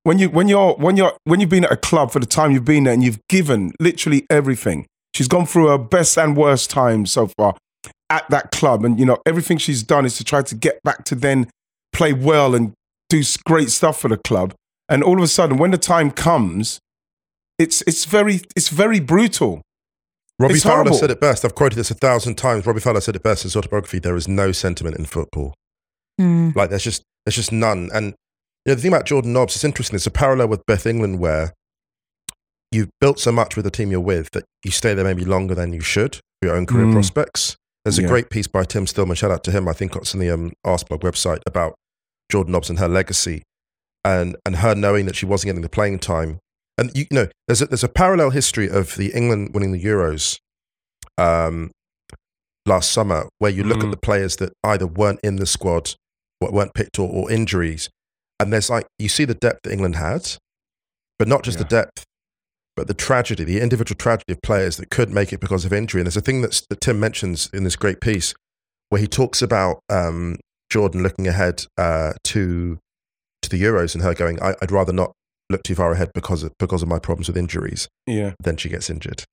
[0.06, 2.52] When you when you're when you're when you've been at a club for the time
[2.52, 6.70] you've been there and you've given literally everything, she's gone through her best and worst
[6.70, 7.56] times so far
[8.10, 11.04] at that club and you know everything she's done is to try to get back
[11.04, 11.50] to then
[11.94, 12.74] play well and
[13.10, 14.54] do great stuff for the club
[14.90, 16.80] and all of a sudden when the time comes
[17.60, 19.62] it's it's very it's very brutal
[20.40, 20.98] Robbie It's Fowler horrible.
[20.98, 21.46] said it best.
[21.46, 22.66] I've quoted this a thousand times.
[22.66, 24.00] Robbie Fowler said it best in his autobiography.
[24.00, 25.54] There is no sentiment in football.
[26.20, 26.56] Mm.
[26.56, 27.92] Like there's just there's just none.
[27.94, 28.08] And
[28.66, 29.96] you know the thing about Jordan Nobbs, it's interesting.
[29.96, 31.54] It's a parallel with Beth England where
[32.74, 35.56] you've built so much with the team you're with that you stay there maybe longer
[35.56, 36.94] than you should for your own career Mm.
[36.94, 37.56] prospects.
[37.86, 39.16] There's a great piece by Tim Stillman.
[39.18, 39.68] Shout out to him.
[39.68, 41.76] I think it's on the um, Arsblog website about
[42.32, 43.44] Jordan Nobbs and her legacy,
[44.06, 46.40] and and her knowing that she wasn't getting the playing time.
[46.78, 50.40] And you, know, there's a, there's a parallel history of the England winning the Euros
[51.18, 51.72] um,
[52.66, 53.86] last summer, where you look Mhm.
[53.86, 55.96] at the players that either weren't in the squad,
[56.42, 57.90] weren't picked, or, or injuries,
[58.40, 60.38] and there's like you see the depth that England had,
[61.20, 62.04] but not just the depth,
[62.76, 66.02] but the tragedy, the individual tragedy of players that couldn't make it because of injury.
[66.02, 68.34] And there's a thing that's, that Tim mentions in this great piece
[68.90, 70.38] where he talks about um,
[70.72, 72.80] Jordan looking ahead uh, to
[73.42, 75.12] to the Euros and her going, I, "I'd rather not
[75.50, 78.70] look too far ahead because of because of my problems with injuries." yeah Then she
[78.70, 79.24] gets injured,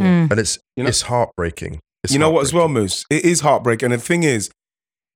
[0.00, 0.30] Mm.
[0.30, 1.80] and it's You know- it's heartbreaking.
[2.04, 2.82] It's you know what as well heartbreaking.
[2.82, 4.50] moose it is heartbreaking and the thing is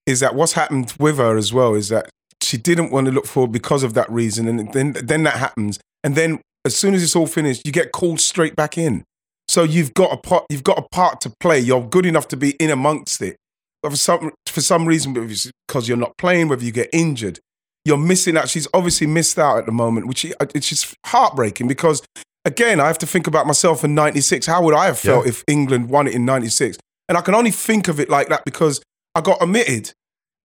[0.04, 2.11] is that what's happened with her as well is that
[2.42, 5.78] she didn't want to look forward because of that reason and then then that happens
[6.02, 9.05] and then as soon as it's all finished you get called straight back in.
[9.48, 11.59] So you've got a part you've got a part to play.
[11.59, 13.37] You're good enough to be in amongst it.
[13.83, 17.38] But for some for some reason because you're not playing whether you get injured
[17.85, 18.48] you're missing out.
[18.48, 22.01] She's obviously missed out at the moment which is- heartbreaking because
[22.44, 25.31] again i have to think about myself in 96 how would i have felt Yeah.
[25.31, 26.77] if england won it in 96
[27.09, 28.81] and i can only think of it like that because
[29.14, 29.92] i got omitted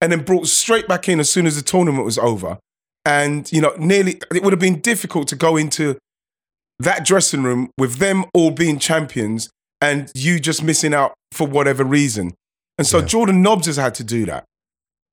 [0.00, 2.58] and then brought straight back in as soon as the tournament was over.
[3.04, 5.96] And you know nearly it would have been difficult to go into
[6.80, 9.48] that dressing room with them all being champions
[9.80, 12.34] and you just missing out for whatever reason.
[12.78, 13.06] And so Yeah.
[13.06, 14.44] jordan nobbs has had to do that.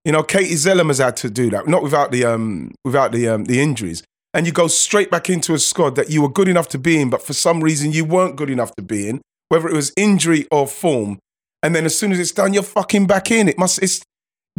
[0.03, 3.27] You know katie zelem has had to do that not without the um without the
[3.27, 4.03] um the injuries.
[4.33, 6.99] And you go straight back into a squad that you were good enough to be
[7.01, 9.91] in but for some reason you weren't good enough to be in whether it was
[9.97, 11.19] injury or form.
[11.63, 13.47] And then as soon as it's done you're fucking back in.
[13.47, 14.01] It must it's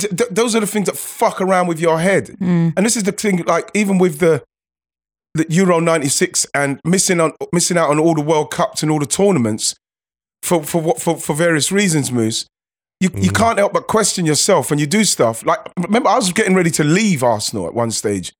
[0.00, 2.36] th- th- those are the things that fuck around with your head.
[2.40, 2.72] Mm.
[2.76, 4.42] and this is the thing, like even with the
[5.36, 8.98] the Euro '96 and missing on missing out on all the World Cups and all
[8.98, 9.74] the tournaments
[10.42, 12.46] for for what for, for various reasons, Moose.
[13.00, 13.36] You you Mm.
[13.36, 15.44] can't help but question yourself when you do stuff.
[15.44, 18.32] Like remember, I was getting ready to leave Arsenal at one stage.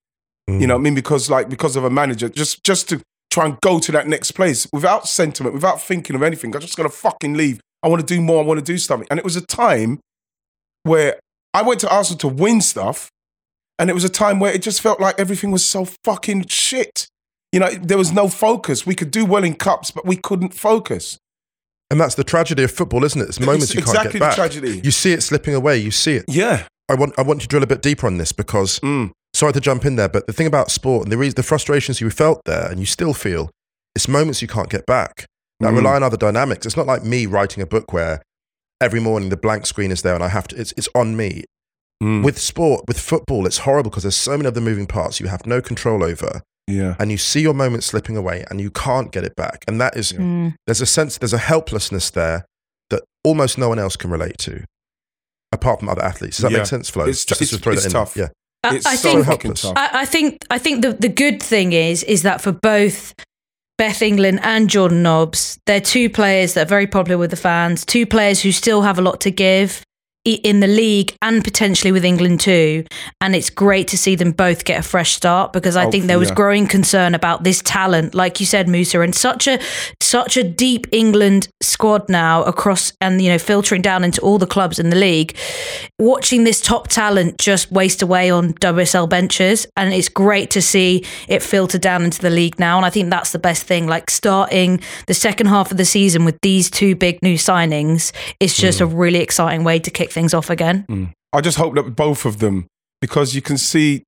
[0.49, 0.61] Mm.
[0.61, 3.45] You know, what I mean, because like because of a manager, just just to try
[3.45, 6.55] and go to that next place without sentiment, without thinking of anything.
[6.55, 7.61] I'm just gonna fucking leave.
[7.83, 8.43] I want to do more.
[8.43, 9.07] I want to do something.
[9.11, 10.01] And it was a time
[10.85, 11.19] where
[11.53, 13.11] I went to Arsenal to win stuff,
[13.79, 17.07] and it was a time where it just felt like everything was so fucking shit.
[17.53, 18.85] You know, there was no focus.
[18.87, 21.19] We could do well in cups, but we couldn't focus.
[21.91, 23.29] And that's the tragedy of football, isn't it?
[23.29, 24.31] It's moments you can't exactly get back.
[24.33, 24.81] the tragedy.
[24.85, 25.79] You see it slipping away.
[25.79, 26.25] You see it.
[26.29, 26.65] Yeah.
[26.89, 29.11] I want I want to drill a bit deeper on this because Mm.
[29.35, 32.01] sorry to jump in there, but the thing about sport and the reason, the frustrations
[32.01, 33.51] you felt there and you still feel,
[33.95, 35.27] it's moments you can't get back.
[35.61, 35.77] That Mm.
[35.77, 36.67] rely on other dynamics.
[36.67, 38.21] It's not like me writing a book where
[38.81, 40.57] every morning the blank screen is there and I have to.
[40.61, 41.45] It's it's on me.
[42.03, 42.23] Mm.
[42.23, 45.47] With sport, with football, it's horrible because there's so many other moving parts you have
[45.47, 46.95] no control over, Yeah.
[46.99, 49.65] and you see your moment slipping away and you can't get it back.
[49.67, 50.55] And that is Mm.
[50.67, 52.45] there's a sense, there's a helplessness there
[52.91, 54.65] that almost no one else can relate to,
[55.53, 56.37] apart from other athletes.
[56.37, 56.59] Does that Yeah.
[56.59, 57.05] make sense, Flo?
[57.05, 58.23] It's- Just it's- to throw it's that in.
[58.23, 58.29] Yeah.
[58.65, 59.65] I, It's I so think helpless.
[59.65, 63.15] I, I think I think the, the good thing is is that for both
[63.79, 67.85] Beth England and Jordan Nobbs, they're two players that are very popular with the fans,
[67.87, 69.85] two players who still have a lot to give i-
[70.35, 72.85] in the league and potentially with England too.
[73.21, 76.19] And it's great to see them both get a fresh start because I think there
[76.19, 76.35] was yeah.
[76.35, 79.59] growing concern about this talent, like you said, Musa, and such a
[80.01, 84.47] such a deep England squad now across and you know filtering down into all the
[84.47, 85.37] clubs in the league.
[85.99, 91.05] Watching this top talent just waste away on WSL benches, and it's great to see
[91.29, 92.77] it filter down into the league now.
[92.77, 93.87] And I think that's the best thing.
[93.87, 98.57] Like starting the second half of the season with these two big new signings is
[98.57, 98.93] just a mm.
[98.95, 101.13] really exciting way to kick things off again.
[101.33, 102.67] I just hope that both of them,
[103.01, 104.03] because you can see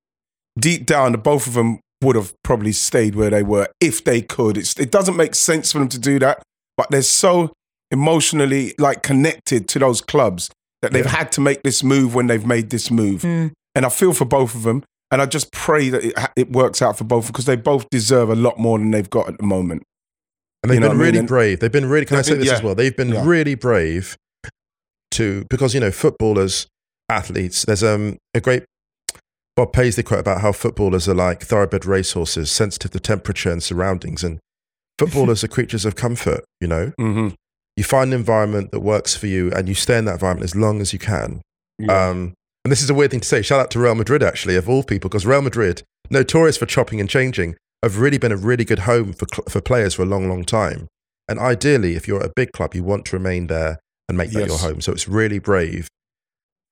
[0.58, 4.22] deep down that both of them would have probably stayed where they were if they
[4.22, 4.56] could.
[4.56, 6.42] It's, it doesn't make sense for them to do that,
[6.76, 7.52] but they're so
[7.90, 10.50] emotionally like connected to those clubs
[10.82, 13.22] that they've had to make this move when they've made this move.
[13.22, 13.52] Mm.
[13.74, 14.82] And I feel for both of them.
[15.10, 18.28] And I just pray that it, it works out for both because they both deserve
[18.30, 19.82] a lot more than they've got at the moment.
[20.62, 21.14] And they've You know been what I mean?
[21.14, 21.60] really brave.
[21.60, 22.54] They've been really, can I They've say been- this yeah.
[22.54, 22.74] as well?
[22.74, 23.24] They've been Yeah.
[23.26, 24.16] really brave
[25.12, 26.66] to, because, you know, footballers,
[27.08, 28.64] athletes, there's um, a great
[29.56, 34.22] Bob Paisley quote about how footballers are like thoroughbred racehorses, sensitive to temperature and surroundings.
[34.22, 34.38] And
[34.98, 36.92] footballers are creatures of comfort, you know?
[37.00, 37.34] Mm-hmm.
[37.76, 40.54] You find an environment that works for you and you stay in that environment as
[40.54, 41.42] long as you can.
[41.88, 43.42] Um, and this is a weird thing to say.
[43.42, 47.00] Shout out to Real Madrid, actually, of all people, because Real Madrid, notorious for chopping
[47.00, 50.06] and changing, have really been a really good home for, cl- for players for a
[50.06, 50.86] long, long time.
[51.28, 54.30] And ideally, if you're at a big club, you want to remain there and make
[54.30, 54.48] that Yes.
[54.48, 54.80] your home.
[54.80, 55.88] So it's really brave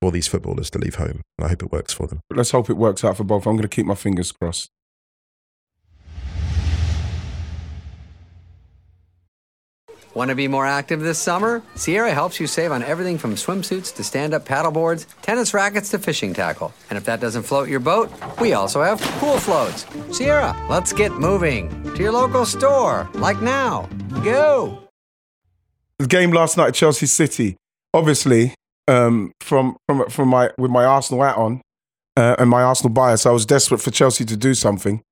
[0.00, 1.22] for these footballers to leave home.
[1.38, 2.20] And I hope it works for them.
[2.30, 3.46] Let's hope it works out for both.
[3.46, 4.70] I'm going to keep my fingers crossed.
[10.14, 11.62] Want to be more active this summer?
[11.74, 15.98] Sierra helps you save on everything from swimsuits to stand up paddleboards, tennis rackets to
[15.98, 16.72] fishing tackle.
[16.88, 19.84] And if that doesn't float your boat, we also have pool floats.
[20.16, 23.90] Sierra, let's get moving to your local store, like now.
[24.24, 24.85] Go!
[25.98, 27.56] The game last night at Chelsea City,
[27.94, 28.54] obviously,
[28.88, 31.60] um, from from from my with my Arsenal hat on
[32.16, 35.02] uh, and my Arsenal bias, I was desperate for Chelsea to do something.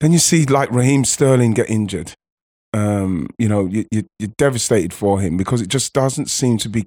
[0.00, 2.12] Then you see like Raheem Sterling get injured.
[2.72, 6.68] Um, you know, you, you, you're devastated for him because it just doesn't seem to
[6.68, 6.86] be.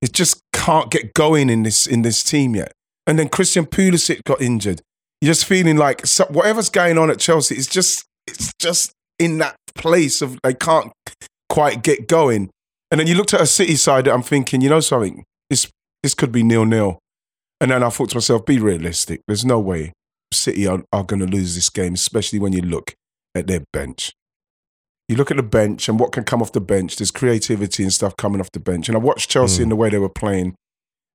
[0.00, 2.72] It just can't get going in this in this team yet.
[3.06, 4.82] And then Christian Pulisic got injured.
[5.20, 9.38] You're just feeling like so, whatever's going on at Chelsea, it's just it's just in
[9.38, 10.92] that place of they can't
[11.48, 12.50] quite get going.
[12.90, 15.70] And then you looked at a City side I'm thinking, you know something, this
[16.02, 16.98] this could be nil nil.
[17.60, 19.22] And then I thought to myself, be realistic.
[19.26, 19.92] There's no way
[20.32, 22.94] City are, are going to lose this game, especially when you look
[23.34, 24.12] at their bench.
[25.08, 26.96] You look at the bench and what can come off the bench.
[26.96, 28.88] There's creativity and stuff coming off the bench.
[28.88, 29.64] And I watched Chelsea mm.
[29.64, 30.56] in the way they were playing,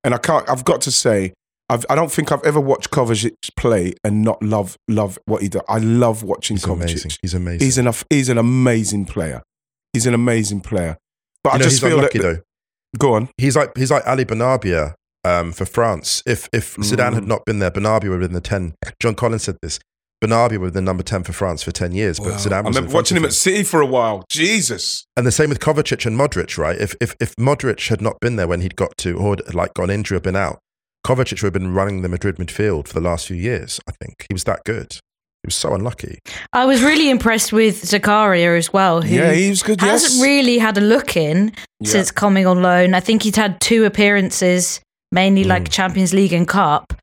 [0.04, 0.50] and I can't.
[0.50, 1.34] I've got to say,
[1.70, 5.50] I've, I don't think I've ever watched Kovacic play and not love love what he
[5.50, 5.62] does.
[5.68, 6.84] I love watching He's Kovacic.
[6.84, 7.12] amazing.
[7.22, 7.66] He's amazing.
[7.66, 9.42] He's an he's an amazing player.
[9.94, 10.98] He's an amazing player.
[11.44, 12.42] But You I know, just feel unlucky, that, though.
[12.98, 13.30] Go on.
[13.38, 16.22] He's like he's like Ali Benarbia um, for France.
[16.26, 17.28] If if Zidane had Mm.
[17.28, 18.76] not been there, Benarbia would have been the ten.
[19.00, 19.80] John Collins said this.
[20.24, 22.62] Benarbia would have been the number ten for France for ten years, but Zidane I
[22.62, 24.24] was in remember watching him at City for a while.
[24.30, 25.06] Jesus.
[25.18, 26.78] And the same with Kovacic and Modric, right?
[26.80, 29.74] If if if Modric had not been there when he'd got to or had, like
[29.74, 30.60] got an injury or been out,
[31.08, 33.80] Kovacic would have been running the Madrid midfield for the last few years.
[33.88, 35.00] I think he was that good.
[35.44, 36.20] He was so unlucky.
[36.54, 40.22] I was really impressed with Zakaria as well, who Yeah, he was good, hasn't yes.
[40.22, 41.92] really had a look in Yeah.
[41.92, 42.94] since coming on loan.
[42.94, 45.72] I think he'd had two appearances, mainly like mm.
[45.72, 46.94] Champions League and Cup,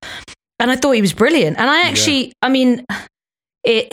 [0.61, 1.59] and I thought he was brilliant.
[1.59, 2.85] And I actually, I mean,
[3.65, 3.93] it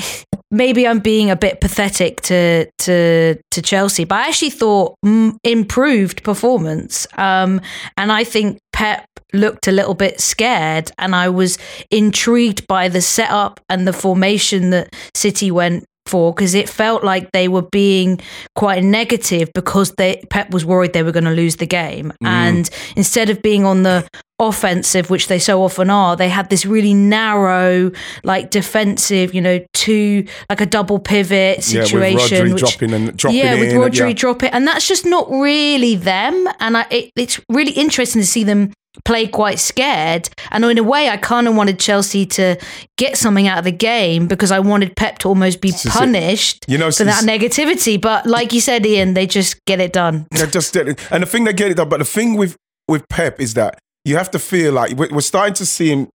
[0.51, 5.35] maybe I'm being a bit pathetic to to to Chelsea, but I actually thought mm,
[5.43, 7.07] improved performance.
[7.17, 7.61] Um,
[7.97, 11.57] and I think Pep looked a little bit scared, and I was
[11.91, 17.31] intrigued by the setup and the formation that City went for because it felt like
[17.31, 18.19] they were being
[18.55, 22.27] quite negative because they Pep was worried they were going to lose the game, Mm.
[22.27, 24.07] and instead of being on the
[24.39, 27.89] offensive, which they so often are, they had this really narrow,
[28.23, 32.53] like defensive, you know, two like a double pivot situation Yeah, with.
[32.53, 34.13] Rodri dropping and dropping yeah, with in and- Rodri yeah.
[34.13, 36.47] drop it, and that's just not really them.
[36.59, 40.29] And I, it, it's really interesting to see them play quite scared.
[40.51, 42.57] And in a way, I kind of wanted Chelsea to
[42.97, 46.77] get something out of the game because I wanted Pep to almost be punished You
[46.77, 47.99] know, for that negativity.
[47.99, 50.27] But like you said, Ian, they just get it done.
[50.31, 51.11] They just did it.
[51.11, 52.55] And the thing they get it done, but the thing with
[52.87, 56.07] with Pep is that you have to feel like we're, starting to see him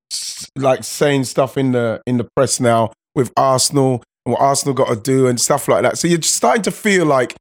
[0.55, 4.89] like saying stuff in the in the press now with Arsenal and what Arsenal got
[4.89, 5.97] to do and stuff like that.
[5.97, 7.35] So you're just starting to feel like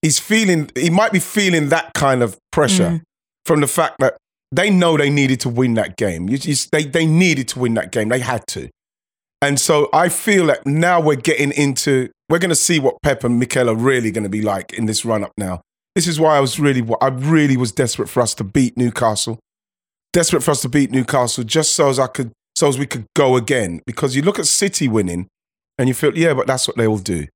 [0.00, 3.02] he's feeling he might be feeling that kind of pressure mm.
[3.44, 4.16] from the fact that
[4.50, 6.26] they know they needed to win that game.
[6.26, 8.08] They they needed to win that game.
[8.08, 8.68] They had to.
[9.40, 13.24] And so I feel that now we're getting into we're going to see what Pep
[13.24, 15.60] and Mikel are really going to be like in this run up now.
[15.94, 19.38] This is why I was really I really was desperate for us to beat Newcastle.
[20.12, 23.06] Desperate for us to beat Newcastle just so as I could so as we could
[23.14, 25.28] go again because you look at City winning
[25.78, 27.26] and you feel yeah, but that's what they will do.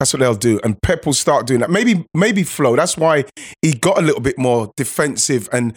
[0.00, 1.70] That's what they'll do, and Pep will start doing that.
[1.70, 2.74] Maybe, maybe Flo.
[2.74, 3.24] That's why
[3.60, 5.76] he got a little bit more defensive and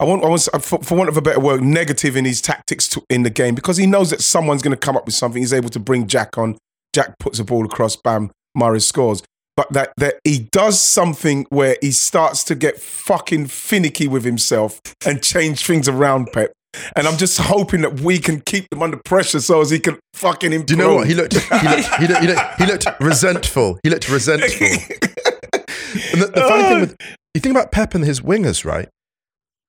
[0.00, 2.88] I want, I want, for, for want of a better word, negative in his tactics
[2.88, 5.42] to, in the game because he knows that someone's going to come up with something.
[5.42, 6.56] He's able to bring Jack on.
[6.94, 9.22] Jack puts a ball across, bam, Mahrez scores.
[9.56, 14.80] But that, that he does something where he starts to get fucking finicky with himself
[15.04, 16.50] and change things around Pep.
[16.96, 19.98] And I'm just hoping that we can keep them under pressure so as he can
[20.14, 20.66] fucking improve.
[20.66, 21.34] Do you know what he looked?
[21.34, 21.94] He looked.
[21.96, 22.20] He looked.
[22.22, 23.78] He looked, he looked resentful.
[23.82, 24.66] He looked resentful.
[24.66, 26.96] and the, the funny thing with
[27.34, 28.88] you think about Pep and his wingers, right?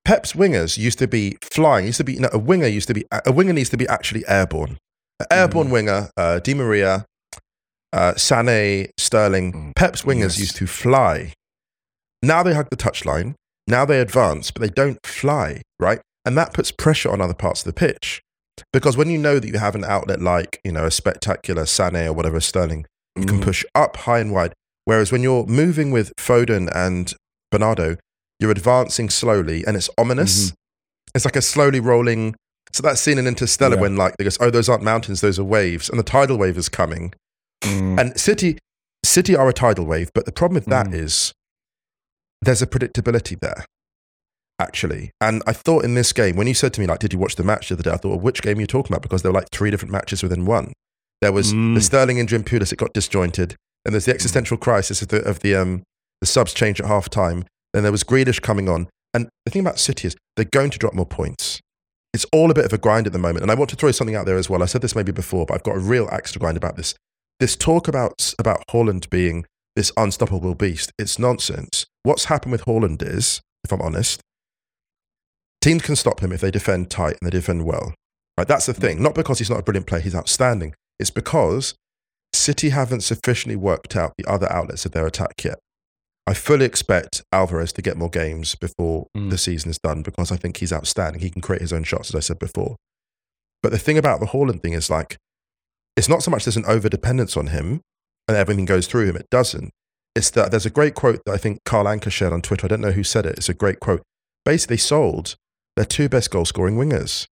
[0.06, 1.86] Pep's wingers used to be flying.
[1.86, 2.68] Used to be no, a winger.
[2.68, 4.78] Used to be a winger needs to be actually airborne.
[5.20, 5.72] An airborne Mm.
[5.72, 7.06] winger, uh, Di Maria,
[7.93, 9.54] uh, Sané, Sterling.
[9.54, 9.76] Mm.
[9.76, 10.39] Pep's wingers Yes.
[10.39, 11.34] used to fly.
[12.24, 13.36] Now they hug the touchline.
[13.68, 16.02] Now they advance, but they don't fly, right?
[16.26, 18.22] And that puts pressure on other parts of the pitch.
[18.74, 22.08] Because when you know that you have an outlet like, you know, a spectacular Sané
[22.08, 22.86] or whatever Sterling,
[23.16, 23.43] you can Mhm.
[23.43, 24.54] push up high and wide.
[24.86, 27.14] Whereas when you're moving with Foden and
[27.52, 27.97] Bernardo,
[28.41, 30.51] you're advancing slowly and it's ominous.
[31.15, 32.35] It's like a slowly rolling.
[32.73, 33.81] So that scene in Interstellar Yeah.
[33.81, 36.57] when like they goes, oh, those aren't mountains, those are waves, and the tidal wave
[36.57, 37.13] is coming.
[37.63, 37.99] Mm.
[37.99, 38.57] And City,
[39.05, 41.33] City are a tidal wave, but the problem with that is
[42.41, 42.45] Mm.
[42.45, 43.65] there's a predictability there,
[44.59, 45.11] actually.
[45.19, 47.35] And I thought in this game, when you said to me, like, did you watch
[47.35, 47.91] the match the other day?
[47.91, 49.01] I thought, well, which game are you talking about?
[49.03, 50.73] Because there were like three different matches within one.
[51.21, 51.75] There was Mm.
[51.75, 53.55] the Sterling injury and Pulis, it got disjointed.
[53.85, 55.83] Then there's the existential crisis of the, of the, um,
[56.21, 57.45] the subs change at half time.
[57.74, 58.88] Then there was Grealish coming on.
[59.13, 61.59] And the thing about City is they're going to drop more points.
[62.13, 63.43] It's all a bit of a grind at the moment.
[63.43, 64.63] And I want to throw something out there as well.
[64.63, 66.95] I said this maybe before, but I've got a real axe to grind about this.
[67.39, 69.45] This talk about, about Haaland being
[69.76, 71.86] this unstoppable beast, it's nonsense.
[72.03, 74.22] What's happened with Haaland is, if I'm honest,
[75.61, 77.93] teams can stop him if they defend tight and they defend well.
[78.38, 78.47] Right?
[78.47, 79.01] That's the thing.
[79.01, 80.74] Not because he's not a brilliant player, he's outstanding.
[80.99, 81.76] It's because
[82.34, 85.59] City haven't sufficiently worked out the other outlets of their attack yet.
[86.28, 89.30] I fully expect Alvarez to get more games before Mm.
[89.32, 91.22] the season is done because I think he's outstanding.
[91.22, 92.76] He can create his own shots, as I said before.
[93.63, 95.17] But the thing about the Haaland thing is like,
[95.97, 97.82] it's not so much there's an over dependence on him
[98.28, 99.15] and everything goes through him.
[99.15, 99.72] It doesn't.
[100.15, 102.65] It's that there's a great quote that I think Carl Anka shared on Twitter.
[102.65, 103.38] I don't know who said it.
[103.38, 104.01] It's a great quote.
[104.45, 105.36] Basically, sold
[105.76, 107.28] their two best goal scoring wingers.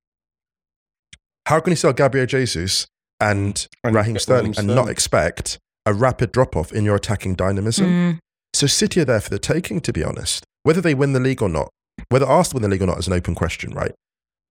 [1.47, 2.87] How can you sell Gabriel Jesus
[3.19, 7.35] and, And Raheem Raheem Sterling and not expect a rapid drop off in your attacking
[7.35, 7.85] dynamism?
[7.87, 8.19] Mm.
[8.53, 10.43] So City are there for the taking, to be honest.
[10.63, 11.69] Whether they win the league or not,
[12.09, 13.93] whether Arsenal win the league or not is an open question, right?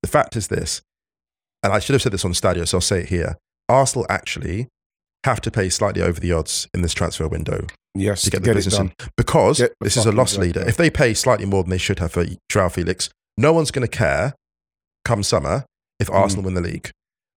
[0.03, 0.81] The fact is this,
[1.63, 3.37] and I should have said this on Stadio, so I'll say it here.
[3.69, 4.69] Arsenal actually
[5.25, 8.53] have to pay slightly over the odds in this transfer window yes, to get the
[8.53, 8.93] it business done.
[9.01, 10.61] in because Get this is a loss leader.
[10.61, 10.69] done.
[10.69, 13.87] If they pay slightly more than they should have for Joao Felix, no one's going
[13.87, 14.35] to care
[15.05, 15.65] come summer
[15.99, 16.15] if Mm.
[16.15, 16.91] Arsenal win the league.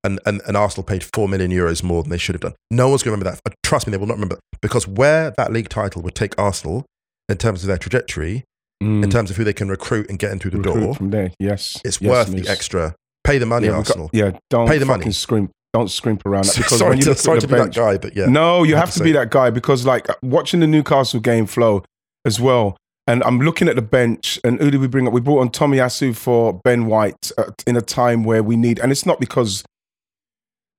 [0.04, 2.54] And, and, and Arsenal paid 4 million euros more than they should have done.
[2.72, 3.52] No one's going to remember that.
[3.52, 4.40] Uh, Trust me, they will not remember.
[4.62, 6.86] Because where that league title would take Arsenal
[7.30, 8.44] in terms of their trajectory,
[8.84, 9.04] Mm.
[9.04, 11.12] in terms of who they can recruit and get in through the Recruit door, from
[11.12, 11.32] there.
[11.40, 12.96] Yes, it's Yes, worth the extra.
[13.24, 14.10] Pay the money, yeah, we've got- Arsenal.
[14.12, 15.12] yeah, don't Pay the fucking money.
[15.12, 15.52] scrimp.
[15.72, 17.60] Don't scrimp around that because sorry when you to, look sorry at to the be
[17.60, 18.26] bench, that guy, but yeah.
[18.26, 21.46] No, you have have to to be that guy because, like, watching the Newcastle game
[21.46, 21.84] flow
[22.26, 22.76] as well,
[23.06, 25.14] and I'm looking at the bench, and who did we bring up?
[25.14, 28.92] We brought on Tomiyasu for Ben White uh, in a time where we need, and
[28.92, 29.64] it's not because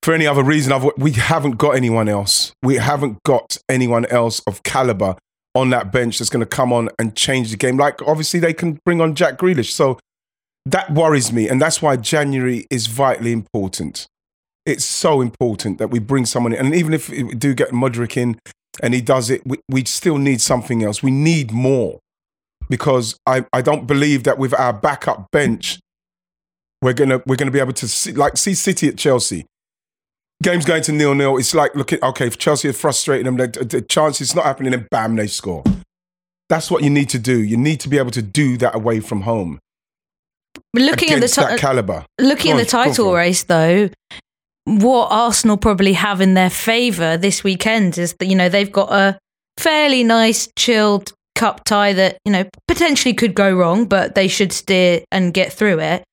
[0.03, 0.73] for any other reason.
[0.97, 2.53] We haven't got anyone else.
[2.63, 5.17] We haven't got anyone else of caliber
[5.55, 7.77] on that bench that's going to come on and change the game.
[7.77, 9.99] Like, obviously, they can bring on Jack Grealish, so
[10.65, 14.07] that worries me, and that's why January is vitally important.
[14.65, 16.67] it's so important that we bring someone in.
[16.67, 18.39] And even if we do get Mudryk in
[18.83, 21.03] and he does it, we, we still need something else.
[21.03, 21.99] We need more
[22.69, 25.81] because I, I don't believe that with our backup bench,
[26.81, 29.47] we're gonna we're gonna be able to see, like see City at Chelsea.
[30.43, 31.39] Game's going to nil nil.
[31.39, 34.45] It's like look at okay, if Chelsea are frustrating them, the, the chance it's not
[34.45, 35.63] happening, then bam, they score.
[36.49, 37.41] That's what you need to do.
[37.41, 39.59] You need to be able to do that away from home.
[40.75, 42.05] Looking at the that caliber.
[42.21, 43.23] looking at the title go for it.
[43.23, 43.89] race though,
[44.65, 48.93] what Arsenal probably have in their favour this weekend is that you know they've got
[48.93, 49.19] a
[49.59, 54.53] fairly nice chilled cup tie that you know potentially could go wrong, but they should
[54.53, 56.05] steer and get through it.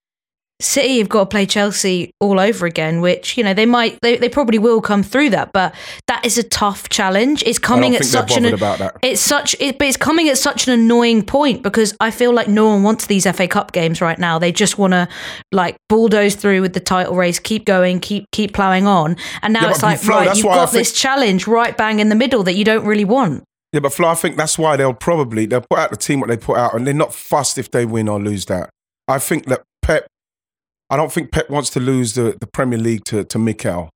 [0.61, 4.17] City have got to play Chelsea all over again, which you know they might, they,
[4.17, 5.73] they probably will come through that, but
[6.07, 7.43] that is a tough challenge.
[7.45, 8.45] It's coming at such an
[9.01, 12.49] it's such it, but it's coming at such an annoying point because I feel like
[12.49, 14.37] no one wants these FA Cup games right now.
[14.37, 15.07] They just want to
[15.53, 19.61] like bulldoze through with the title race, keep going, keep keep plowing on, and now
[19.61, 22.43] Yeah, it's like Flo, right, you've got think- this challenge right bang in the middle
[22.43, 23.43] that you don't really want.
[23.71, 26.27] Yeah, but Flo, I think that's why they'll probably they'll put out the team what
[26.27, 28.69] they put out, and they're not fussed if they win or lose that.
[29.07, 29.63] I think that
[30.89, 33.89] I don't think Pep wants to lose the, the Premier League to to Mikel.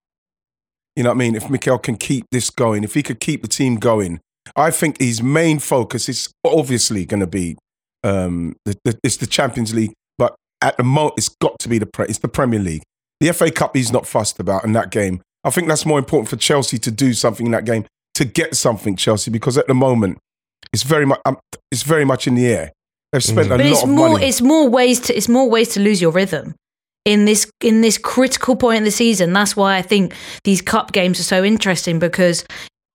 [0.96, 1.36] You know what I mean?
[1.36, 4.20] If Mikel can keep this going, if he could keep the team going,
[4.56, 7.58] I think his main focus is obviously going to be
[8.04, 11.80] um, the, the, it's the Champions League, but at the moment it's got to be
[11.80, 12.84] the pre- it's the Premier League.
[13.20, 15.22] The FA Cup he's not fussed about in that game.
[15.44, 17.86] I think that's more important for Chelsea to do something in that game
[18.16, 20.20] to get something Chelsea because at the moment
[20.72, 21.38] it's very much um,
[21.72, 22.72] it's very much in the air.
[23.12, 24.26] They've spent a But lot it's of more money.
[24.28, 26.54] it's more ways to it's more ways to lose your rhythm
[27.06, 29.34] in this in this critical point in the season.
[29.34, 32.46] That's why I think these cup games are so interesting because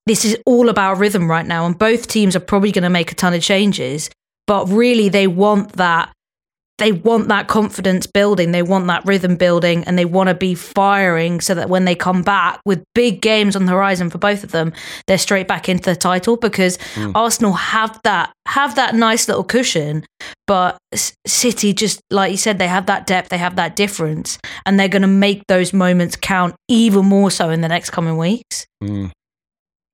[0.07, 3.13] this is all about rhythm right now, and both teams are probably going to make
[3.13, 4.11] a ton of changes.
[4.47, 6.11] But really, they want that.
[6.79, 8.53] They want that confidence building.
[8.53, 11.95] They want that rhythm building, and they want to be firing so that when they
[11.95, 14.73] come back with big games on the horizon for both of them,
[15.07, 16.37] they're straight back into the title.
[16.37, 17.13] Because hmm.
[17.15, 20.05] Arsenal have that have that nice little cushion,
[20.47, 20.79] but
[21.27, 24.89] City just like you said, they have that depth, they have that difference, and they're
[24.89, 28.67] going to make those moments count even more so in the next coming weeks.
[28.83, 29.07] Hmm.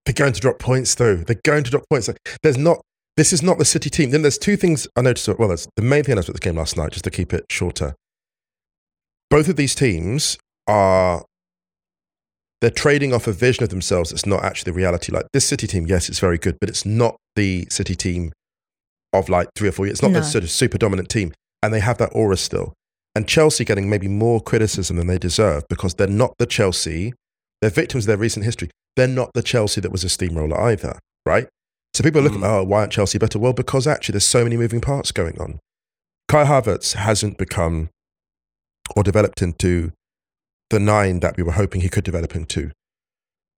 [0.04, 1.16] They're going to drop points, though.
[1.16, 2.10] They're going to drop points.
[2.42, 2.80] There's not.
[3.16, 4.10] This is not the City team.
[4.10, 5.28] Then there's two things I noticed.
[5.38, 7.32] Well, there's the main thing I noticed about the game last night, just to keep
[7.32, 7.94] it shorter.
[9.30, 10.36] Both of these teams
[10.66, 11.24] are.
[12.60, 15.12] They're trading off a vision of themselves that's not actually the reality.
[15.12, 18.32] Like this City team, yes, it's very good, but it's not the City team
[19.12, 19.96] of like three or four years.
[19.96, 20.20] It's not No.
[20.20, 22.72] the sort of super dominant team, and they have that aura still.
[23.14, 27.12] And Chelsea getting maybe more criticism than they deserve because they're not the Chelsea.
[27.60, 28.70] They're victims of their recent history.
[28.96, 31.48] They're not the Chelsea that was a steamroller either, right?
[31.94, 33.38] So people are looking, oh, why aren't Chelsea better?
[33.38, 35.60] Well, because actually there's so many moving parts going on.
[36.28, 37.90] Kai Havertz hasn't become
[38.96, 39.92] or developed into
[40.70, 42.72] the nine that we were hoping he could develop into.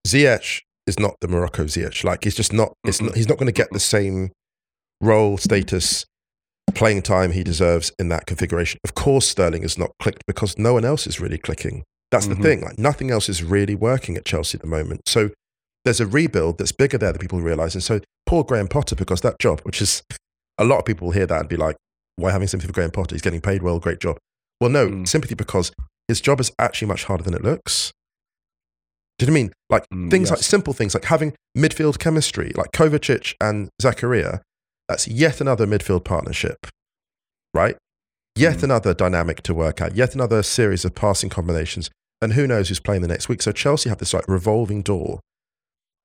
[0.07, 2.05] Ziyech is not the Morocco Ziyech.
[2.05, 2.75] Like he's just not.
[2.85, 4.31] It's not he's not going to get the same
[5.01, 6.05] role status,
[6.75, 8.79] playing time he deserves in that configuration.
[8.85, 11.85] Of course, Sterling is not clicked because no one else is really clicking.
[12.11, 12.43] That's the Mhm.
[12.43, 12.61] thing.
[12.61, 15.03] Like nothing else is really working at Chelsea at the moment.
[15.07, 15.31] So
[15.85, 17.75] there's a rebuild that's bigger there than people realize.
[17.75, 20.03] And so poor Graham Potter because that job, which is
[20.59, 21.77] a lot of people will hear that and be like,
[22.17, 23.15] why having sympathy for Graham Potter?
[23.15, 24.19] He's getting paid well, great job.
[24.61, 25.09] Well, no, Mm.
[25.09, 25.71] sympathy because
[26.09, 27.93] his job is actually much harder than it looks.
[29.19, 29.53] Do you know I mean?
[29.71, 34.41] Like Mm, things like simple things like having midfield chemistry, like Kovacic and Zakaria.
[34.89, 36.67] That's yet another midfield partnership,
[37.55, 37.77] right?
[38.35, 38.63] Yet Mm.
[38.65, 39.95] another dynamic to work out.
[39.97, 41.91] Yet another series of passing combinations.
[42.21, 43.43] And who knows who's playing the next week?
[43.43, 45.21] So Chelsea have this like revolving door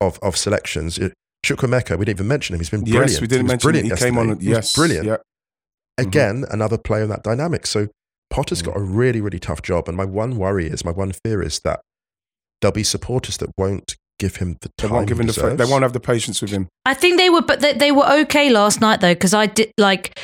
[0.00, 0.98] of of selections.
[0.98, 1.12] It,
[1.44, 2.60] Chukwuemeka, we didn't even mention him.
[2.60, 3.10] He's been brilliant.
[3.12, 3.72] yes, we didn't was mention it.
[3.72, 4.28] brilliant He came on.
[4.28, 4.44] yesterday.
[4.44, 5.16] He was Yes, brilliant Yeah.
[5.16, 6.08] Mm-hmm.
[6.08, 7.66] again, another player in that dynamic.
[7.66, 7.88] So
[8.30, 8.66] Potter's Mm.
[8.66, 9.88] got a really, really tough job.
[9.88, 11.80] And my one worry is, my one fear is that
[12.60, 14.72] there'll be supporters that won't give him the time.
[14.78, 14.94] They time.
[14.96, 15.56] won't give he him the.
[15.56, 16.68] They won't have the patience with him.
[16.86, 19.72] I think they were, but they, they were okay last night though, because I did
[19.78, 20.18] like,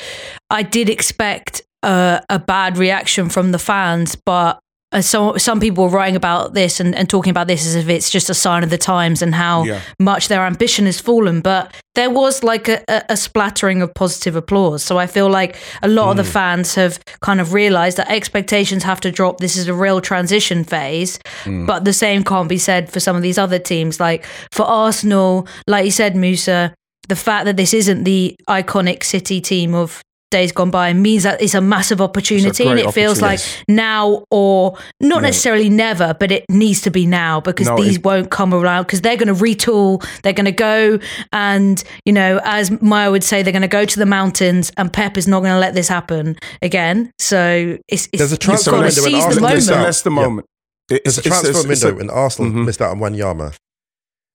[0.50, 4.60] I did expect uh, a bad reaction from the fans, but.
[4.90, 7.88] Uh, so some people were writing about this and, and talking about this as if
[7.90, 9.80] it's just a sign of the times and how Yeah.
[10.00, 11.42] much their ambition has fallen.
[11.42, 14.82] But there was like a, a, a splattering of positive applause.
[14.82, 18.82] So I feel like a lot of the fans have kind of realized that expectations
[18.84, 19.38] have to drop.
[19.40, 21.18] This is a real transition phase.
[21.44, 24.00] But the same can't be said for some of these other teams.
[24.00, 26.72] Like for Arsenal, like you said, Musa,
[27.08, 30.00] the fact that this isn't the iconic City team of
[30.30, 34.24] days gone by means that it's a massive opportunity and great it feels like now
[34.30, 35.28] or not Yeah.
[35.28, 38.82] necessarily never but it needs to be now because No, these it- won't come around
[38.84, 40.98] because they're going to retool they're going to go
[41.32, 44.92] and you know as Maya would say they're going to go to the mountains and
[44.92, 48.72] Pep is not going to let this happen again so it's, it's There's a transfer
[48.72, 49.82] window when seize the Arsenal moment out.
[49.84, 50.24] that's the Yep.
[50.24, 50.46] moment.
[50.90, 52.64] It- There's a it's- it's- transfer it's- it's window a- when Arsenal Mhm.
[52.66, 53.54] missed out on Wanyama.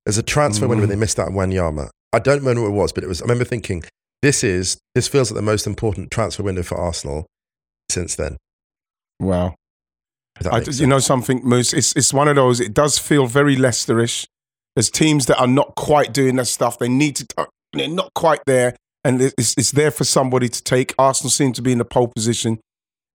[0.05, 0.91] There's a transfer window when Mm.
[0.93, 1.89] they missed out on Wanyama.
[2.11, 3.21] I don't remember what it was, but it was.
[3.21, 3.83] I remember thinking,
[4.23, 7.27] this is this feels like the most important transfer window for Arsenal
[7.91, 8.37] since then.
[9.19, 9.55] Wow.
[10.49, 10.81] I, you sense.
[10.81, 11.73] know something, Moose.
[11.73, 12.59] It's it's one of those.
[12.59, 14.25] It does feel very Leicesterish.
[14.75, 16.79] There's teams that are not quite doing their stuff.
[16.79, 17.47] They need to.
[17.73, 20.95] They're not quite there, and it's it's there for somebody to take.
[20.97, 22.59] Arsenal seem to be in the pole position,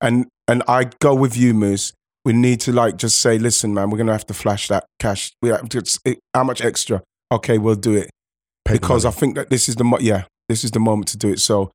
[0.01, 1.93] and and I go with you, Moose.
[2.25, 5.33] We need to like just say, listen, man, we're gonna have to flash that cash.
[5.41, 7.03] We have to, how much extra?
[7.33, 8.11] Okay, we'll do it
[8.67, 11.17] Pay because I think that this is the mo- yeah, this is the moment to
[11.17, 11.41] do it.
[11.41, 11.71] So,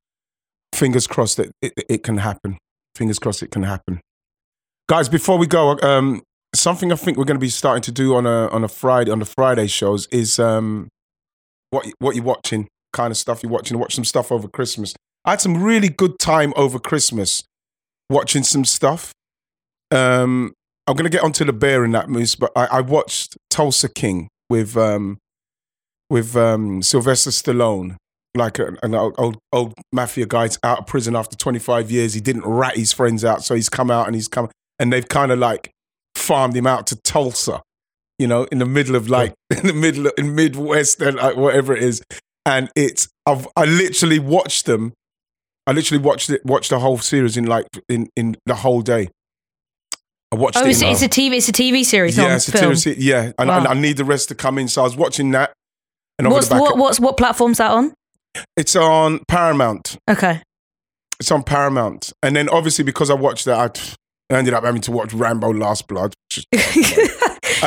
[0.74, 2.58] fingers crossed that it, it can happen.
[2.96, 4.00] Fingers crossed it can happen.
[4.88, 6.22] Guys, before we go, um,
[6.54, 9.10] something I think we're going to be starting to do on a on a Friday
[9.10, 10.88] on the Friday shows is um,
[11.70, 13.78] what what you're watching, kind of stuff you're watching.
[13.78, 14.94] Watch some stuff over Christmas.
[15.24, 17.42] I had some really good time over Christmas
[18.10, 19.12] watching some stuff.
[19.90, 20.52] Um,
[20.86, 23.88] I'm going to get onto the bear in that moose, but I, I watched Tulsa
[23.88, 25.18] King with um,
[26.10, 27.96] with um, Sylvester Stallone,
[28.36, 32.14] like a, an old, old old mafia guy's out of prison after 25 years.
[32.14, 35.08] He didn't rat his friends out, so he's come out and he's come and they've
[35.08, 35.70] kind of like
[36.16, 37.62] farmed him out to Tulsa,
[38.18, 41.36] you know, in the middle of like in the middle of, in Midwest and like
[41.36, 42.02] whatever it is.
[42.46, 44.92] And it's I've I literally watched them.
[45.66, 49.08] I literally watched it watched the whole series in like in in the whole day.
[50.32, 50.70] I watched Oh, it.
[50.70, 51.34] it's, it's a TV.
[51.36, 52.72] It's a TV series, yeah, it's a film.
[52.72, 53.58] TV yeah, and, Wow.
[53.58, 54.66] and I need the rest to come in.
[54.68, 55.52] So I was watching that.
[56.18, 56.76] And What's what?
[56.76, 57.94] What's what platform's that on?
[58.56, 59.96] It's on Paramount.
[60.08, 60.42] Okay.
[61.20, 62.12] It's on Paramount.
[62.22, 63.96] And then obviously because I watched that,
[64.30, 66.14] I ended up having to watch Rambo Last Blood.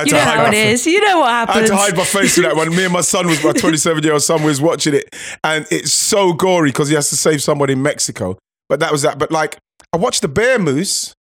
[0.06, 0.86] you know how it is.
[0.86, 1.58] You know what happens.
[1.58, 2.70] I had to hide my face with that one.
[2.76, 5.92] Me and my son was my 27 year old son was watching it, and it's
[5.92, 8.38] so gory because he has to save somebody in Mexico.
[8.70, 9.18] But that was that.
[9.18, 9.58] But like,
[9.94, 11.14] I watched the Bear Moose.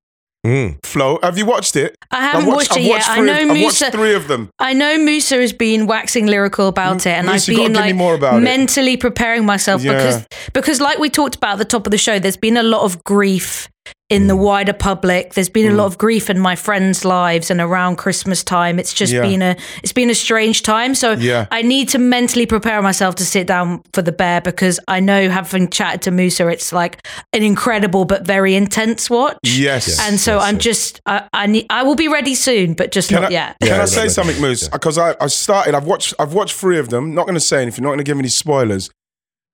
[0.45, 0.77] Mm.
[0.85, 1.95] Flo, have you watched it?
[2.11, 2.89] I haven't I've watched, I've it yet.
[2.91, 3.91] watched I three know of, I've watched Musa.
[3.91, 4.49] three of them.
[4.59, 7.77] I know Musa has been waxing lyrical about it, and Musa, I've been give me
[7.79, 8.39] like more it.
[8.41, 9.93] mentally preparing myself Yeah.
[9.93, 12.63] because because like we talked about at the top of the show, there's been a
[12.63, 13.67] lot of grief
[14.09, 14.39] in the Mm.
[14.39, 15.33] wider public.
[15.33, 18.93] There's been a lot of grief in my friends' lives, and around Christmas time, it's
[18.93, 19.21] just Yeah.
[19.21, 20.95] been a it's been a strange time.
[20.95, 21.45] So Yeah.
[21.51, 25.29] I need to mentally prepare myself to sit down for the bear because I know
[25.29, 29.35] having chatted to Musa, it's like an incredible but very intense watch.
[29.43, 29.87] Yes.
[29.89, 29.99] Yes.
[30.07, 33.21] And so I'm just I, I need I will be ready soon, but just Can
[33.23, 33.55] not I, yet.
[33.61, 34.47] can Yeah, I say not something, ready.
[34.47, 34.63] Moose?
[34.63, 34.69] Yeah.
[34.71, 35.75] Because I, I started.
[35.75, 36.13] I've watched.
[36.17, 37.13] I've watched three of them.
[37.13, 37.83] Not going to say anything.
[37.83, 38.89] Not going to give any spoilers.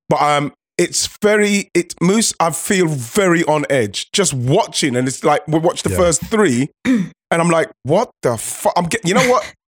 [0.10, 1.70] But um, it's very.
[1.74, 2.34] It Moose.
[2.40, 5.98] I feel very on edge just watching, and it's like we watched the Yeah.
[5.98, 8.74] first three, and I'm like, what the fuck?
[8.76, 9.08] I'm getting.
[9.10, 9.54] You know what?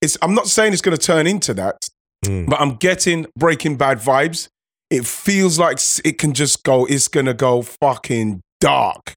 [0.00, 0.16] It's.
[0.22, 1.76] I'm not saying it's going to turn into that,
[2.24, 2.48] Mm.
[2.48, 4.46] but I'm getting Breaking Bad vibes.
[4.90, 6.84] It feels like it can just go.
[6.86, 9.12] It's going to go fucking dark.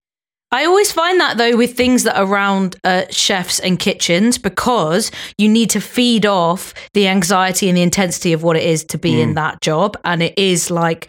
[0.54, 5.10] I always find that though with things that are around uh, chefs and kitchens because
[5.38, 8.98] you need to feed off the anxiety and the intensity of what it is to
[8.98, 9.20] be Mm.
[9.24, 11.08] in that job, and it is like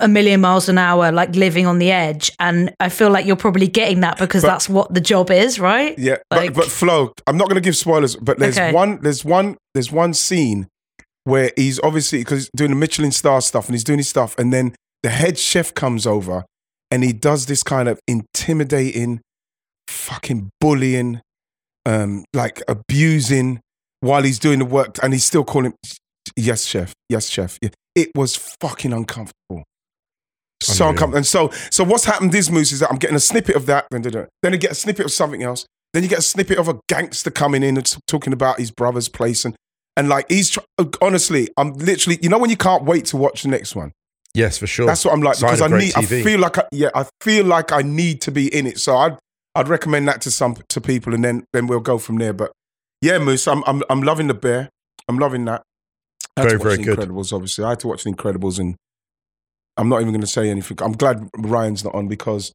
[0.00, 2.30] a million miles an hour, like living on the edge.
[2.38, 5.58] And I feel like you're probably getting that because But- that's what the job is,
[5.58, 5.98] right?
[5.98, 8.72] Yeah, Like- but, but Flo, I'm not going to give spoilers, but there's Okay.
[8.72, 10.66] one, there's one, there's one scene
[11.24, 14.34] where he's obviously because he's doing the Michelin star stuff and he's doing his stuff,
[14.38, 16.44] and then the head chef comes over
[16.90, 19.20] and he does this kind of intimidating,
[19.88, 21.20] fucking bullying,
[21.86, 23.60] um, like abusing
[24.00, 25.74] while he's doing the work, and he's still calling,
[26.36, 27.58] yes, chef, yes, chef.
[27.94, 29.64] It was fucking uncomfortable.
[30.62, 31.16] So uncomfortable.
[31.18, 33.86] And so, so what's happened this moose is that I'm getting a snippet of that,
[33.90, 35.66] then, then you get a snippet of something else.
[35.92, 38.70] Then you get a snippet of a gangster coming in and t- talking about his
[38.70, 39.56] brother's place, and
[39.96, 40.60] and like he's tr-
[41.02, 43.90] honestly, I'm literally, you know, when you can't wait to watch the next one.
[44.34, 44.86] Yes, for sure.
[44.86, 45.96] That's what I'm like Sign because I great need.
[45.96, 48.78] I feel like I, yeah, I feel like I need to be in it.
[48.78, 49.16] So I'd
[49.54, 52.32] I'd recommend that to some to people, and then then we'll go from there.
[52.32, 52.52] But
[53.02, 54.68] yeah, Moose, I'm I'm I'm loving the bear.
[55.08, 55.62] I'm loving that.
[56.36, 57.08] I had Very, to watch very the good.
[57.08, 57.64] Incredibles, obviously.
[57.64, 58.76] I had to watch the Incredibles, and
[59.76, 60.78] I'm not even going to say anything.
[60.80, 62.52] I'm glad Ryan's not on because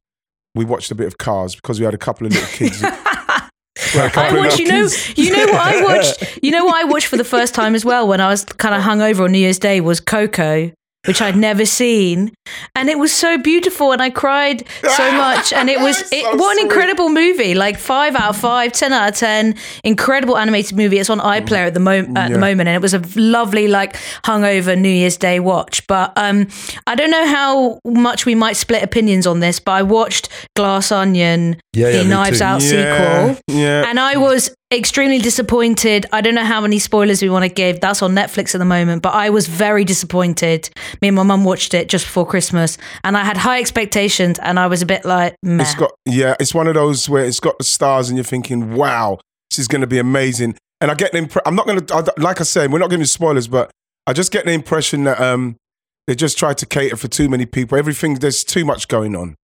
[0.54, 2.80] we watched a bit of Cars because we had a couple of little kids.
[2.82, 6.38] we had a couple I of watched, you know, you know what I watched.
[6.42, 8.74] You know what I watched for the first time as well when I was kind
[8.74, 10.72] of hungover on New Year's Day was Coco,
[11.06, 12.32] which I'd never seen,
[12.74, 16.36] and it was so beautiful, and I cried so much, and it was it, So
[16.36, 16.62] what an sweet.
[16.64, 17.54] incredible movie!
[17.54, 19.54] Like five out of five, ten out of ten,
[19.84, 20.98] incredible animated movie.
[20.98, 22.34] It's on iPlayer at the moment at Yeah.
[22.34, 23.94] the moment, and it was a lovely like
[24.24, 25.86] hungover New Year's Day watch.
[25.86, 26.48] But um,
[26.86, 30.90] I don't know how much we might split opinions on this, but I watched Glass
[30.92, 32.40] Onion, Yeah, yeah, the me Knives.
[32.42, 32.68] Out yeah,
[33.34, 33.56] sequel.
[33.56, 33.84] Yeah.
[33.88, 36.06] And I was extremely disappointed.
[36.12, 37.80] I don't know how many spoilers we want to give.
[37.80, 40.68] That's on Netflix at the moment, but I was very disappointed.
[41.00, 44.58] Me and my mum watched it just before Christmas, and I had high expectations, and
[44.58, 45.62] I was a bit like, meh.
[45.62, 48.74] It's got yeah, it's one of those where it's got the stars, and you're thinking,
[48.74, 49.18] wow,
[49.50, 50.56] this is going to be amazing.
[50.80, 51.42] And I get the impression.
[51.46, 53.70] I'm not going to like I said, we're not giving spoilers, but
[54.06, 55.56] I just get the impression that um
[56.06, 57.78] they just try to cater for too many people.
[57.78, 59.36] Everything there's too much going on.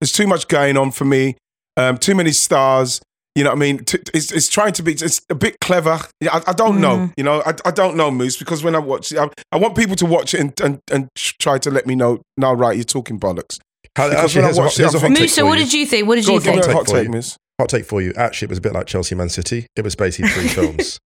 [0.00, 1.36] There's too much going on for me.
[1.76, 3.00] Um, too many stars.
[3.36, 3.84] You know what I mean?
[3.84, 6.00] T- It's, it's trying to be, it's a bit clever.
[6.20, 7.10] Yeah, I, I don't know.
[7.16, 9.76] You know, I, I don't know, Moose, because when I watch it, I, I want
[9.76, 12.84] people to watch it and, and, and try to let me know, no, right, you're
[12.84, 13.58] talking bollocks.
[13.94, 15.40] How- Because actually, when I here's a it, here's a I'm hot thinking- take Musa,
[15.42, 16.08] for what did you think?
[16.08, 16.66] What did you on, give me think?
[16.66, 17.22] Hot hot take for you.
[17.60, 18.12] Hot take for you.
[18.16, 19.66] Actually, it was a bit like Chelsea Man City.
[19.76, 20.98] It was basically three films.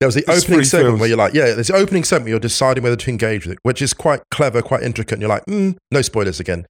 [0.00, 1.00] There was the It's opening three segment films.
[1.00, 3.52] where you're like, yeah, there's the opening segment where you're deciding whether to engage with
[3.54, 5.12] it, which is quite clever, quite intricate.
[5.14, 6.66] And you're like, mm, no spoilers again.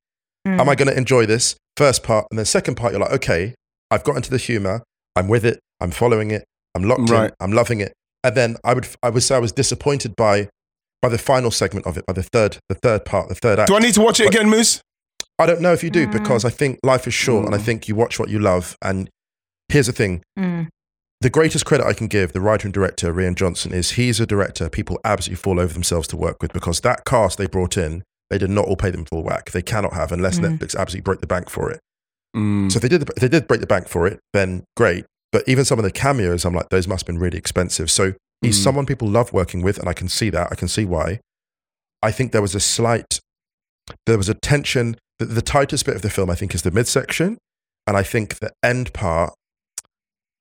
[0.46, 0.60] Mm.
[0.60, 1.56] Am I going to enjoy this?
[1.76, 2.26] First part.
[2.30, 3.54] And then second part, you're like, okay,
[3.94, 4.82] I've got into the humor.
[5.16, 5.60] I'm with it.
[5.80, 6.44] I'm following it.
[6.74, 7.30] I'm locked Right.
[7.30, 7.36] in.
[7.40, 7.92] I'm loving it.
[8.24, 10.48] And then I would, I would say I was disappointed by,
[11.02, 13.68] by the final segment of it, by the third, the third part, the third act.
[13.68, 14.80] Do I need to watch it But- again, Moose?
[15.38, 16.12] I don't know if you do Mm.
[16.12, 17.62] because I think life is short and I Mm.
[17.64, 18.76] think you watch what you love.
[18.82, 19.08] And
[19.68, 20.68] here's the thing Mm.
[21.20, 24.26] the greatest credit I can give the writer and director, Rian Johnson, is he's a
[24.26, 28.02] director people absolutely fall over themselves to work with because that cast they brought in,
[28.30, 29.50] they did not all pay them full whack.
[29.50, 30.58] They cannot have unless Mm.
[30.58, 31.80] Netflix absolutely broke the bank for it.
[32.34, 32.70] Mm.
[32.70, 35.04] So if they did, if they did break the bank for it, then great.
[35.32, 37.90] But even some of the cameos, I'm like, those must have been really expensive.
[37.90, 38.62] So he's Mm.
[38.62, 40.48] someone people love working with, and I can see that.
[40.50, 41.20] I can see why.
[42.02, 43.20] I think there was a slight,
[44.06, 44.96] there was a tension.
[45.18, 47.38] The, the tightest bit of the film, I think, is the midsection.
[47.86, 49.32] And I think the end part,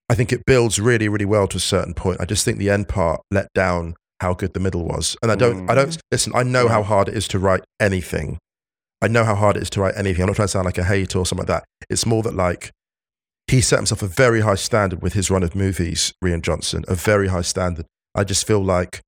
[0.10, 2.22] I think it builds really, really well to a certain point.
[2.22, 5.18] I just think the end part let down how good the middle was.
[5.22, 8.38] And I don't, I don't, listen, I know how hard it is to write anything.
[9.04, 10.22] I know how hard it is to write anything.
[10.24, 11.66] I'm not trying to sound like a hater or something like that.
[11.90, 12.72] It's more that like
[13.48, 16.96] he set himself a very high standard with his run of movies, Rian Johnson, a
[16.96, 17.86] very high standard.
[18.16, 19.02] I just feel like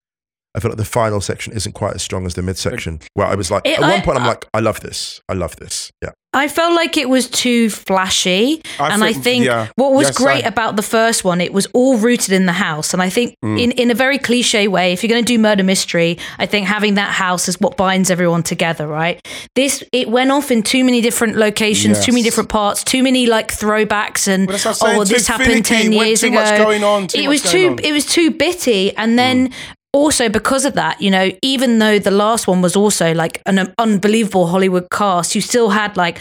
[0.55, 2.99] I feel like the final section isn't quite as strong as the midsection.
[3.13, 5.21] Where I was like, It- at one point, I'm I- like, I love this.
[5.29, 5.91] I love this.
[6.01, 6.11] Yeah.
[6.33, 8.61] I felt like it was too flashy.
[8.77, 9.67] I and I think- think yeah.
[9.77, 12.51] what was Yes, great I- about the first one, it was all rooted in the
[12.51, 12.93] house.
[12.93, 13.57] And I think Mm.
[13.61, 16.67] in, in a very cliche way, if you're going to do murder mystery, I think
[16.67, 19.25] having that house is what binds everyone together, right?
[19.55, 23.27] This, it went off in too many different locations, too many different parts, too many
[23.27, 25.91] like throwbacks and, Well, that's what I'm saying, oh, well, too this happened finicky, 10
[25.93, 26.35] years too ago.
[26.35, 27.79] much going on, too it much was going too, on.
[27.85, 28.93] it was too bitty.
[28.97, 29.51] And then,
[29.95, 33.73] also because of that, you know, even though the last one was also like an
[33.79, 36.19] unbelievable Hollywood cast, you still had like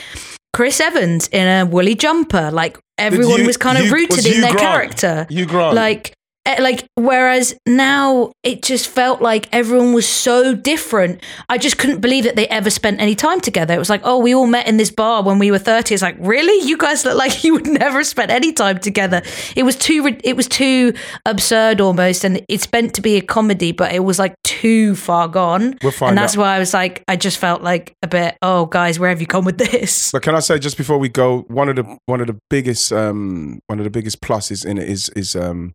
[0.55, 2.51] Chris Evans in a woolly jumper.
[2.53, 4.59] Like everyone Hugh- was kind of Hugh- rooted in their Grant.
[4.99, 5.27] character.
[5.29, 5.75] Hugh Grant.
[5.75, 6.14] Like,
[6.47, 11.21] like whereas now it just felt like everyone was so different.
[11.49, 13.75] I just couldn't believe that they ever spent any time together.
[13.75, 15.95] It was like, oh, we all met in this bar when we were thirty.
[15.95, 16.67] It's like, really?
[16.67, 19.23] You guys look like you would never spend any time together.
[19.57, 20.17] It was too.
[20.23, 24.19] It was too absurd almost, and it's meant to be a comedy, but it was
[24.19, 25.79] like too far gone.
[25.83, 26.41] We'll and that's out.
[26.41, 28.37] why I was like, I just felt like a bit.
[28.43, 30.13] Oh, guys, where have you gone with this?
[30.13, 32.93] But can I say just before we go, one of the one of the biggest
[32.93, 35.73] um one of the biggest pluses in it is is um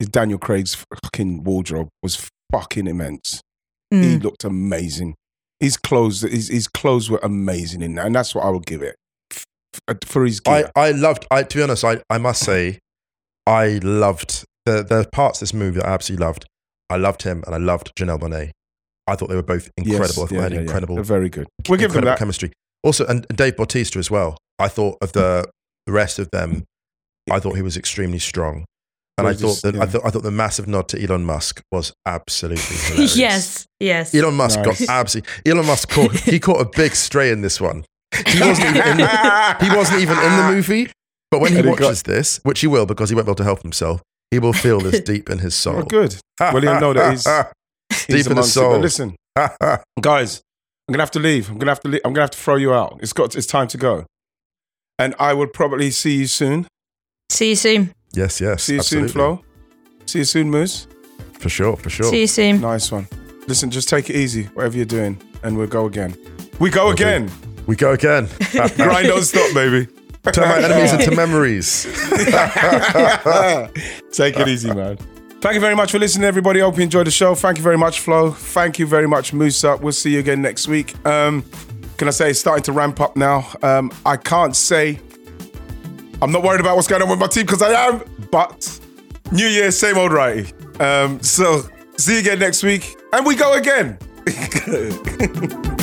[0.00, 3.40] is Daniel Craig's fucking wardrobe was fucking immense.
[3.90, 4.22] He Mm.
[4.22, 5.14] looked amazing.
[5.60, 8.82] His clothes his, his clothes were amazing in that, and that's what I would give
[8.82, 8.96] it
[9.32, 9.44] f-
[9.88, 10.70] f- for his I, gear.
[10.74, 12.78] I loved, I, to be honest, I, I must say,
[13.46, 16.46] I loved the, the parts of this movie that I absolutely loved.
[16.88, 18.50] I loved him and I loved Janelle Monae.
[19.06, 20.22] I thought they were both Yes, incredible.
[20.22, 20.62] I thought yeah, they had yeah, yeah.
[20.62, 21.46] incredible, They're very good.
[21.68, 22.18] We'll give them incredible that.
[22.18, 22.52] chemistry.
[22.82, 24.38] Also, and and Dave Bautista as well.
[24.58, 25.46] I thought of the,
[25.86, 26.64] the rest of them,
[27.30, 28.64] I thought he was extremely strong.
[29.18, 31.60] And I thought just- that I thought I thought the massive nod to Elon Musk
[31.70, 34.14] was absolutely yes, yes.
[34.14, 34.86] Elon Musk Nice.
[34.86, 35.30] got absolutely.
[35.52, 37.84] Elon Musk caught he caught a big stray in this one.
[38.26, 40.90] He wasn't even in the, he wasn't even in the movie.
[41.30, 43.30] But when he And he got- watches this, which he will because he won't be
[43.30, 45.78] able to help himself, he will feel this deep in his soul.
[45.78, 46.16] Oh, good.
[46.40, 47.24] Well, he'll know that he's,
[48.06, 48.60] deep he's in the amongst it.
[48.60, 48.78] But soul.
[48.80, 49.16] listen,
[50.00, 50.40] guys,
[50.88, 51.50] I'm gonna have to leave.
[51.50, 51.88] I'm gonna have to.
[51.88, 52.00] Leave.
[52.04, 52.98] I'm gonna have to throw you out.
[53.02, 53.36] It's got.
[53.36, 54.06] It's time to go.
[54.98, 56.66] And I will probably see you soon.
[57.30, 57.92] See you soon.
[58.12, 58.64] Yes, yes.
[58.64, 59.08] See you absolutely.
[59.08, 59.44] soon, Flo.
[60.06, 60.86] See you soon, Moose.
[61.38, 62.10] For sure, for sure.
[62.10, 62.60] See you soon.
[62.60, 63.06] Nice one.
[63.46, 66.16] Listen, just take it easy, whatever you're doing, and we'll go again.
[66.58, 67.30] We go again.
[67.66, 68.28] We go again.
[68.76, 69.88] Grind don't stop, baby.
[70.32, 71.84] Turn my enemies into memories.
[74.12, 74.98] Take it easy, man.
[75.40, 76.60] Thank you very much for listening, everybody.
[76.60, 77.34] Hope you enjoyed the show.
[77.34, 78.32] Thank you very much, Flo.
[78.32, 79.78] Thank you very much, Musa.
[79.78, 80.94] We'll see you again next week.
[81.06, 81.42] Um,
[81.96, 83.50] can I say it's starting to ramp up now?
[83.62, 85.00] Um, I can't say
[86.22, 88.80] I'm not worried about what's going on with my team because I am, but
[89.32, 90.52] New Year, same old Wrighty.
[90.80, 91.62] Um, so
[91.96, 93.98] see you again next week, and we go again.